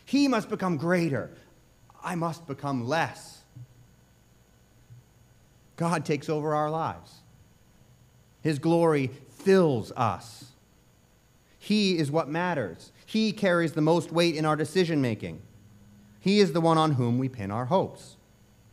He 0.03 0.27
must 0.27 0.49
become 0.49 0.75
greater, 0.75 1.31
I 2.03 2.15
must 2.15 2.45
become 2.45 2.85
less. 2.85 3.43
God 5.77 6.03
takes 6.03 6.27
over 6.27 6.53
our 6.53 6.69
lives. 6.69 7.21
His 8.41 8.59
glory 8.59 9.11
fills 9.37 9.93
us. 9.93 10.51
He 11.57 11.97
is 11.97 12.11
what 12.11 12.27
matters. 12.27 12.91
He 13.05 13.31
carries 13.31 13.71
the 13.71 13.81
most 13.81 14.11
weight 14.11 14.35
in 14.35 14.45
our 14.45 14.57
decision 14.57 15.01
making. 15.01 15.41
He 16.19 16.41
is 16.41 16.51
the 16.51 16.59
one 16.59 16.77
on 16.77 16.91
whom 16.91 17.17
we 17.17 17.29
pin 17.29 17.49
our 17.49 17.65
hopes. 17.65 18.17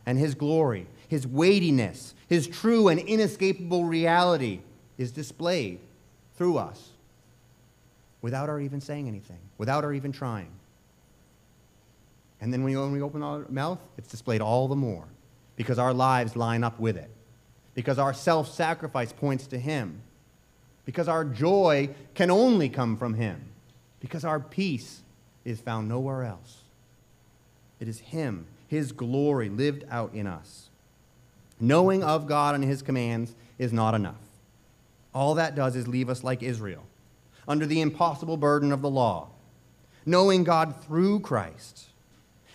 And 0.05 0.19
His 0.19 0.35
glory, 0.35 0.87
His 1.07 1.25
weightiness, 1.25 2.13
His 2.27 2.45
true 2.45 2.89
and 2.89 2.99
inescapable 2.99 3.85
reality 3.85 4.59
is 4.97 5.13
displayed 5.13 5.79
through 6.43 6.57
us 6.57 6.89
without 8.21 8.49
our 8.49 8.59
even 8.59 8.81
saying 8.81 9.07
anything, 9.07 9.39
without 9.57 9.85
our 9.85 9.93
even 9.93 10.11
trying. 10.11 10.51
And 12.41 12.51
then 12.51 12.65
when 12.65 12.91
we 12.91 13.01
open 13.01 13.23
our 13.23 13.45
mouth, 13.47 13.79
it's 13.97 14.09
displayed 14.09 14.41
all 14.41 14.67
the 14.67 14.75
more 14.75 15.05
because 15.55 15.79
our 15.79 15.93
lives 15.93 16.35
line 16.35 16.61
up 16.61 16.77
with 16.81 16.97
it, 16.97 17.09
because 17.75 17.97
our 17.97 18.13
self 18.13 18.53
sacrifice 18.53 19.13
points 19.13 19.47
to 19.47 19.57
Him, 19.57 20.01
because 20.83 21.07
our 21.07 21.23
joy 21.23 21.89
can 22.13 22.29
only 22.29 22.67
come 22.67 22.97
from 22.97 23.13
Him, 23.13 23.41
because 24.01 24.25
our 24.25 24.41
peace 24.41 25.01
is 25.45 25.61
found 25.61 25.87
nowhere 25.87 26.25
else. 26.25 26.57
It 27.79 27.87
is 27.87 27.99
Him, 27.99 28.47
His 28.67 28.91
glory 28.91 29.47
lived 29.47 29.85
out 29.89 30.13
in 30.13 30.27
us. 30.27 30.67
Knowing 31.57 32.03
of 32.03 32.27
God 32.27 32.53
and 32.53 32.65
His 32.65 32.81
commands 32.81 33.33
is 33.57 33.71
not 33.71 33.95
enough. 33.95 34.32
All 35.13 35.35
that 35.35 35.55
does 35.55 35.75
is 35.75 35.87
leave 35.87 36.09
us 36.09 36.23
like 36.23 36.41
Israel, 36.41 36.83
under 37.47 37.65
the 37.65 37.81
impossible 37.81 38.37
burden 38.37 38.71
of 38.71 38.81
the 38.81 38.89
law. 38.89 39.29
Knowing 40.05 40.43
God 40.43 40.75
through 40.83 41.21
Christ 41.21 41.87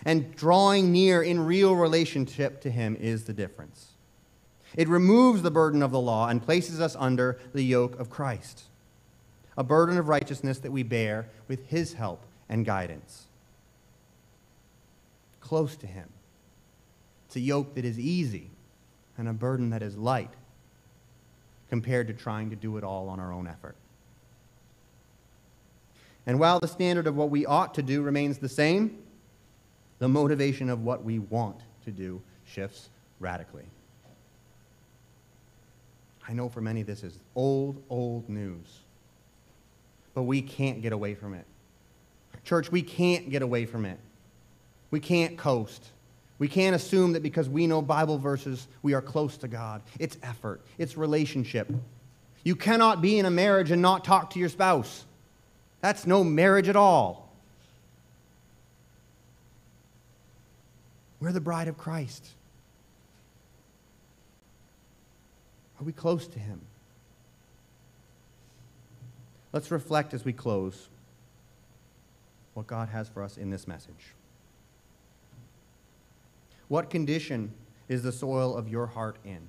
and 0.05 0.35
drawing 0.35 0.91
near 0.91 1.21
in 1.21 1.45
real 1.45 1.75
relationship 1.75 2.61
to 2.61 2.69
Him 2.69 2.95
is 2.99 3.23
the 3.23 3.33
difference. 3.33 3.93
It 4.75 4.87
removes 4.87 5.41
the 5.41 5.51
burden 5.51 5.81
of 5.81 5.91
the 5.91 5.99
law 5.99 6.27
and 6.27 6.43
places 6.43 6.79
us 6.79 6.95
under 6.99 7.39
the 7.53 7.63
yoke 7.63 7.99
of 7.99 8.09
Christ, 8.09 8.63
a 9.57 9.63
burden 9.63 9.97
of 9.97 10.07
righteousness 10.07 10.59
that 10.59 10.71
we 10.71 10.83
bear 10.83 11.27
with 11.47 11.65
His 11.67 11.93
help 11.93 12.23
and 12.47 12.65
guidance. 12.65 13.25
Close 15.41 15.75
to 15.77 15.87
Him. 15.87 16.09
It's 17.25 17.35
a 17.35 17.41
yoke 17.41 17.73
that 17.75 17.85
is 17.85 17.99
easy 17.99 18.51
and 19.17 19.27
a 19.27 19.33
burden 19.33 19.71
that 19.71 19.81
is 19.81 19.97
light 19.97 20.31
compared 21.69 22.07
to 22.07 22.13
trying 22.13 22.49
to 22.49 22.55
do 22.55 22.77
it 22.77 22.83
all 22.83 23.09
on 23.09 23.19
our 23.19 23.31
own 23.31 23.47
effort. 23.47 23.75
And 26.25 26.39
while 26.39 26.59
the 26.59 26.67
standard 26.67 27.07
of 27.07 27.15
what 27.15 27.29
we 27.29 27.45
ought 27.45 27.73
to 27.75 27.81
do 27.81 28.01
remains 28.01 28.37
the 28.37 28.49
same, 28.49 28.99
the 29.99 30.07
motivation 30.07 30.69
of 30.69 30.83
what 30.83 31.03
we 31.03 31.19
want 31.19 31.59
to 31.85 31.91
do 31.91 32.21
shifts 32.45 32.89
radically. 33.19 33.65
I 36.27 36.33
know 36.33 36.47
for 36.47 36.61
many 36.61 36.83
this 36.83 37.03
is 37.03 37.17
old, 37.35 37.81
old 37.89 38.29
news, 38.29 38.81
but 40.13 40.23
we 40.23 40.41
can't 40.41 40.81
get 40.81 40.93
away 40.93 41.15
from 41.15 41.33
it. 41.33 41.45
Church, 42.43 42.71
we 42.71 42.81
can't 42.81 43.29
get 43.29 43.41
away 43.41 43.65
from 43.65 43.85
it. 43.85 43.99
We 44.91 44.99
can't 44.99 45.37
coast. 45.37 45.89
We 46.39 46.47
can't 46.47 46.75
assume 46.75 47.13
that 47.13 47.21
because 47.21 47.49
we 47.49 47.67
know 47.67 47.81
Bible 47.81 48.17
verses, 48.17 48.67
we 48.81 48.93
are 48.93 49.01
close 49.01 49.37
to 49.37 49.47
God. 49.47 49.81
It's 49.99 50.17
effort, 50.23 50.61
it's 50.77 50.97
relationship. 50.97 51.69
You 52.43 52.55
cannot 52.55 53.01
be 53.01 53.19
in 53.19 53.25
a 53.25 53.31
marriage 53.31 53.71
and 53.71 53.81
not 53.81 54.05
talk 54.05 54.31
to 54.31 54.39
your 54.39 54.49
spouse. 54.49 55.03
That's 55.81 56.07
no 56.07 56.23
marriage 56.23 56.69
at 56.69 56.77
all. 56.77 57.29
We're 61.19 61.33
the 61.33 61.41
bride 61.41 61.67
of 61.67 61.77
Christ. 61.77 62.25
Are 65.79 65.83
we 65.83 65.91
close 65.91 66.27
to 66.27 66.39
Him? 66.39 66.61
Let's 69.51 69.71
reflect 69.71 70.13
as 70.13 70.23
we 70.23 70.31
close 70.31 70.87
what 72.53 72.67
God 72.67 72.89
has 72.89 73.09
for 73.09 73.23
us 73.23 73.37
in 73.37 73.49
this 73.49 73.67
message. 73.67 74.13
What 76.69 76.89
condition 76.89 77.51
is 77.89 78.03
the 78.03 78.11
soil 78.11 78.55
of 78.55 78.69
your 78.69 78.87
heart 78.87 79.17
in? 79.25 79.39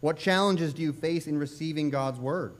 What 0.00 0.18
challenges 0.18 0.74
do 0.74 0.82
you 0.82 0.92
face 0.92 1.26
in 1.26 1.38
receiving 1.38 1.90
God's 1.90 2.18
word? 2.18 2.54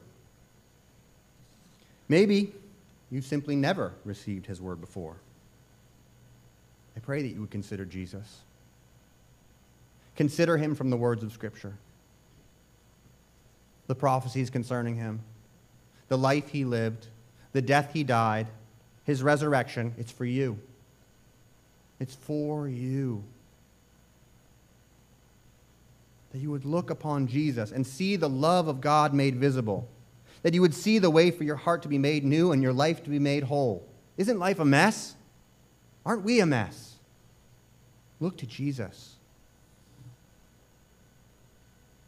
Maybe 2.09 2.53
you 3.11 3.21
simply 3.21 3.57
never 3.57 3.93
received 4.05 4.47
his 4.47 4.61
word 4.61 4.81
before. 4.81 5.17
I 6.97 7.01
pray 7.01 7.23
that 7.23 7.29
you 7.29 7.41
would 7.41 7.51
consider 7.51 7.85
Jesus. 7.85 8.41
Consider 10.17 10.57
him 10.57 10.75
from 10.75 10.91
the 10.91 10.97
words 10.97 11.23
of 11.23 11.33
Scripture, 11.33 11.75
the 13.87 13.95
prophecies 13.95 14.49
concerning 14.49 14.97
him, 14.97 15.21
the 16.09 16.17
life 16.17 16.49
he 16.49 16.65
lived, 16.65 17.09
the 17.53 17.63
death 17.63 17.91
he 17.93 18.03
died, 18.03 18.47
his 19.05 19.23
resurrection. 19.23 19.95
It's 19.99 20.11
for 20.11 20.25
you. 20.25 20.59
It's 22.01 22.15
for 22.15 22.67
you. 22.67 23.25
That 26.33 26.39
you 26.39 26.51
would 26.51 26.65
look 26.65 26.91
upon 26.91 27.27
Jesus 27.27 27.73
and 27.73 27.87
see 27.87 28.17
the 28.17 28.29
love 28.29 28.69
of 28.69 28.81
God 28.81 29.15
made 29.15 29.37
visible. 29.37 29.89
That 30.43 30.55
you 30.55 30.61
would 30.61 30.75
see 30.75 30.99
the 30.99 31.11
way 31.11 31.31
for 31.31 31.45
your 31.45 31.57
heart 31.57 31.83
to 31.83 31.89
be 31.89 31.99
made 31.99 32.25
new 32.25 32.53
and 32.53 32.63
your 32.63 32.73
life 32.73 33.03
to 33.05 33.11
be 33.11 33.19
made 33.19 33.45
whole. 33.45 33.87
Isn't 34.17 34.39
life 34.39 34.59
a 34.59 34.65
mess? 34.65 35.15
Aren't 36.05 36.23
we 36.23 36.41
a 36.41 36.47
mess? 36.47 36.95
Look 38.21 38.37
to 38.39 38.47
Jesus. 38.47 39.17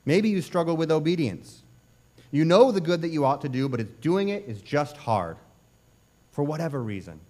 Maybe 0.04 0.30
you 0.30 0.40
struggle 0.40 0.76
with 0.76 0.90
obedience. 0.90 1.62
You 2.30 2.44
know 2.44 2.72
the 2.72 2.80
good 2.80 3.02
that 3.02 3.08
you 3.08 3.24
ought 3.24 3.42
to 3.42 3.48
do, 3.48 3.68
but 3.68 3.80
it's 3.80 3.92
doing 4.00 4.28
it 4.28 4.44
is 4.46 4.62
just 4.62 4.96
hard. 4.96 5.36
For 6.32 6.44
whatever 6.44 6.82
reason, 6.82 7.20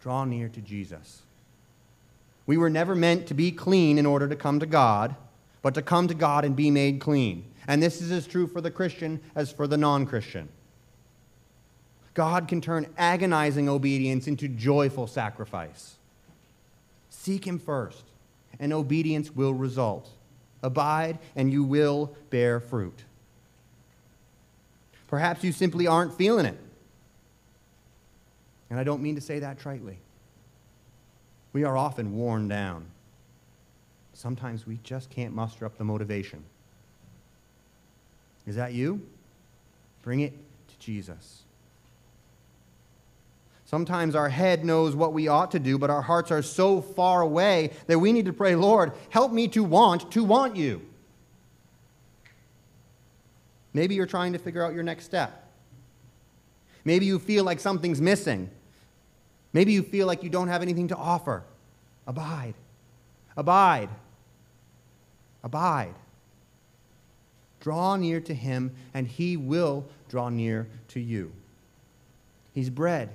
draw 0.00 0.24
near 0.24 0.48
to 0.48 0.60
Jesus. 0.60 1.22
We 2.46 2.56
were 2.56 2.70
never 2.70 2.94
meant 2.94 3.26
to 3.28 3.34
be 3.34 3.50
clean 3.52 3.98
in 3.98 4.06
order 4.06 4.28
to 4.28 4.36
come 4.36 4.60
to 4.60 4.66
God, 4.66 5.14
but 5.62 5.74
to 5.74 5.82
come 5.82 6.08
to 6.08 6.14
God 6.14 6.44
and 6.44 6.56
be 6.56 6.70
made 6.70 7.00
clean. 7.00 7.44
And 7.68 7.82
this 7.82 8.00
is 8.00 8.10
as 8.10 8.26
true 8.26 8.46
for 8.46 8.60
the 8.60 8.70
Christian 8.70 9.20
as 9.34 9.52
for 9.52 9.66
the 9.66 9.76
non 9.76 10.06
Christian. 10.06 10.48
God 12.14 12.48
can 12.48 12.60
turn 12.60 12.86
agonizing 12.98 13.68
obedience 13.68 14.26
into 14.26 14.48
joyful 14.48 15.06
sacrifice. 15.06 15.96
Seek 17.08 17.46
Him 17.46 17.58
first, 17.58 18.02
and 18.58 18.72
obedience 18.72 19.34
will 19.34 19.54
result. 19.54 20.08
Abide, 20.62 21.18
and 21.36 21.52
you 21.52 21.62
will 21.62 22.14
bear 22.30 22.60
fruit. 22.60 23.04
Perhaps 25.08 25.42
you 25.42 25.52
simply 25.52 25.86
aren't 25.86 26.14
feeling 26.14 26.46
it. 26.46 26.58
And 28.70 28.78
I 28.78 28.84
don't 28.84 29.02
mean 29.02 29.16
to 29.16 29.20
say 29.20 29.40
that 29.40 29.58
tritely. 29.58 29.96
We 31.52 31.64
are 31.64 31.76
often 31.76 32.14
worn 32.14 32.46
down. 32.46 32.86
Sometimes 34.20 34.66
we 34.66 34.78
just 34.84 35.08
can't 35.08 35.34
muster 35.34 35.64
up 35.64 35.78
the 35.78 35.84
motivation. 35.84 36.44
Is 38.46 38.54
that 38.56 38.74
you? 38.74 39.00
Bring 40.02 40.20
it 40.20 40.34
to 40.68 40.78
Jesus. 40.78 41.40
Sometimes 43.64 44.14
our 44.14 44.28
head 44.28 44.62
knows 44.62 44.94
what 44.94 45.14
we 45.14 45.28
ought 45.28 45.50
to 45.52 45.58
do, 45.58 45.78
but 45.78 45.88
our 45.88 46.02
hearts 46.02 46.30
are 46.30 46.42
so 46.42 46.82
far 46.82 47.22
away 47.22 47.70
that 47.86 47.98
we 47.98 48.12
need 48.12 48.26
to 48.26 48.32
pray, 48.34 48.56
Lord, 48.56 48.92
help 49.08 49.32
me 49.32 49.48
to 49.48 49.64
want 49.64 50.12
to 50.12 50.22
want 50.22 50.54
you. 50.54 50.82
Maybe 53.72 53.94
you're 53.94 54.04
trying 54.04 54.34
to 54.34 54.38
figure 54.38 54.62
out 54.62 54.74
your 54.74 54.82
next 54.82 55.06
step. 55.06 55.48
Maybe 56.84 57.06
you 57.06 57.18
feel 57.18 57.44
like 57.44 57.58
something's 57.58 58.02
missing. 58.02 58.50
Maybe 59.54 59.72
you 59.72 59.82
feel 59.82 60.06
like 60.06 60.22
you 60.22 60.28
don't 60.28 60.48
have 60.48 60.60
anything 60.60 60.88
to 60.88 60.96
offer. 60.96 61.42
Abide. 62.06 62.52
Abide. 63.34 63.88
Abide. 65.42 65.94
Draw 67.60 67.96
near 67.96 68.20
to 68.20 68.34
him, 68.34 68.74
and 68.94 69.06
he 69.06 69.36
will 69.36 69.84
draw 70.08 70.28
near 70.28 70.66
to 70.88 71.00
you. 71.00 71.32
He's 72.52 72.70
bread. 72.70 73.10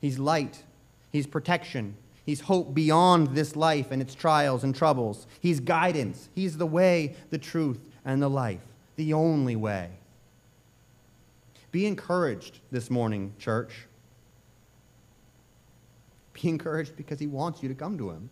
He's 0.00 0.18
light. 0.18 0.62
He's 1.10 1.26
protection. 1.26 1.96
He's 2.24 2.40
hope 2.40 2.74
beyond 2.74 3.34
this 3.34 3.56
life 3.56 3.90
and 3.90 4.00
its 4.00 4.14
trials 4.14 4.64
and 4.64 4.74
troubles. 4.74 5.26
He's 5.40 5.60
guidance. 5.60 6.28
He's 6.34 6.56
the 6.56 6.66
way, 6.66 7.16
the 7.30 7.38
truth, 7.38 7.80
and 8.04 8.22
the 8.22 8.30
life, 8.30 8.64
the 8.96 9.12
only 9.12 9.56
way. 9.56 9.90
Be 11.70 11.86
encouraged 11.86 12.60
this 12.70 12.90
morning, 12.90 13.32
church. 13.38 13.86
Be 16.34 16.48
encouraged 16.48 16.96
because 16.96 17.18
He 17.18 17.26
wants 17.26 17.62
you 17.62 17.68
to 17.68 17.74
come 17.74 17.96
to 17.98 18.10
Him, 18.10 18.28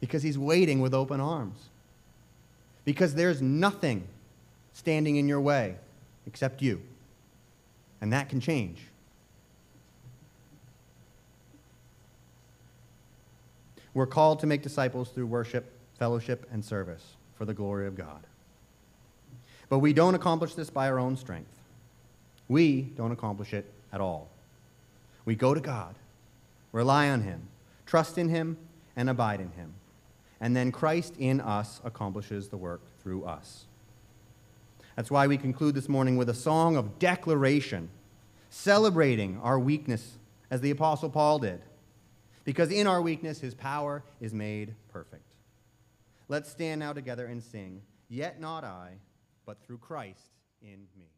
because 0.00 0.22
He's 0.22 0.38
waiting 0.38 0.80
with 0.80 0.94
open 0.94 1.20
arms, 1.20 1.68
because 2.84 3.14
there's 3.14 3.40
nothing 3.40 4.06
standing 4.72 5.16
in 5.16 5.28
your 5.28 5.40
way 5.40 5.76
except 6.26 6.62
you. 6.62 6.82
And 8.00 8.12
that 8.12 8.28
can 8.28 8.40
change. 8.40 8.80
We're 13.94 14.06
called 14.06 14.40
to 14.40 14.46
make 14.46 14.62
disciples 14.62 15.08
through 15.10 15.26
worship, 15.26 15.70
fellowship, 15.98 16.48
and 16.52 16.64
service 16.64 17.14
for 17.38 17.44
the 17.44 17.54
glory 17.54 17.86
of 17.86 17.96
God. 17.96 18.26
But 19.68 19.78
we 19.78 19.92
don't 19.92 20.14
accomplish 20.14 20.54
this 20.54 20.68
by 20.68 20.88
our 20.88 20.98
own 20.98 21.16
strength. 21.16 21.50
We 22.48 22.82
don't 22.82 23.12
accomplish 23.12 23.54
it 23.54 23.64
at 23.92 24.00
all. 24.00 24.28
We 25.24 25.34
go 25.34 25.54
to 25.54 25.60
God, 25.60 25.94
rely 26.72 27.08
on 27.08 27.22
Him, 27.22 27.42
trust 27.86 28.18
in 28.18 28.28
Him, 28.28 28.58
and 28.96 29.08
abide 29.08 29.40
in 29.40 29.52
Him. 29.52 29.72
And 30.40 30.54
then 30.54 30.72
Christ 30.72 31.14
in 31.18 31.40
us 31.40 31.80
accomplishes 31.84 32.48
the 32.48 32.56
work 32.56 32.82
through 33.02 33.24
us. 33.24 33.66
That's 34.96 35.10
why 35.10 35.26
we 35.26 35.38
conclude 35.38 35.74
this 35.74 35.88
morning 35.88 36.16
with 36.16 36.28
a 36.28 36.34
song 36.34 36.76
of 36.76 36.98
declaration, 36.98 37.88
celebrating 38.50 39.40
our 39.42 39.58
weakness 39.58 40.18
as 40.50 40.60
the 40.60 40.70
Apostle 40.70 41.10
Paul 41.10 41.38
did 41.40 41.60
because 42.44 42.70
in 42.70 42.86
our 42.86 43.02
weakness 43.02 43.40
his 43.40 43.54
power 43.54 44.04
is 44.20 44.32
made 44.32 44.74
perfect. 44.88 45.34
Let's 46.28 46.50
stand 46.50 46.80
now 46.80 46.92
together 46.92 47.26
and 47.26 47.42
sing, 47.42 47.82
Yet 48.08 48.40
not 48.40 48.64
I, 48.64 48.92
but 49.46 49.62
through 49.64 49.78
Christ 49.78 50.30
in 50.62 50.86
me. 50.96 51.08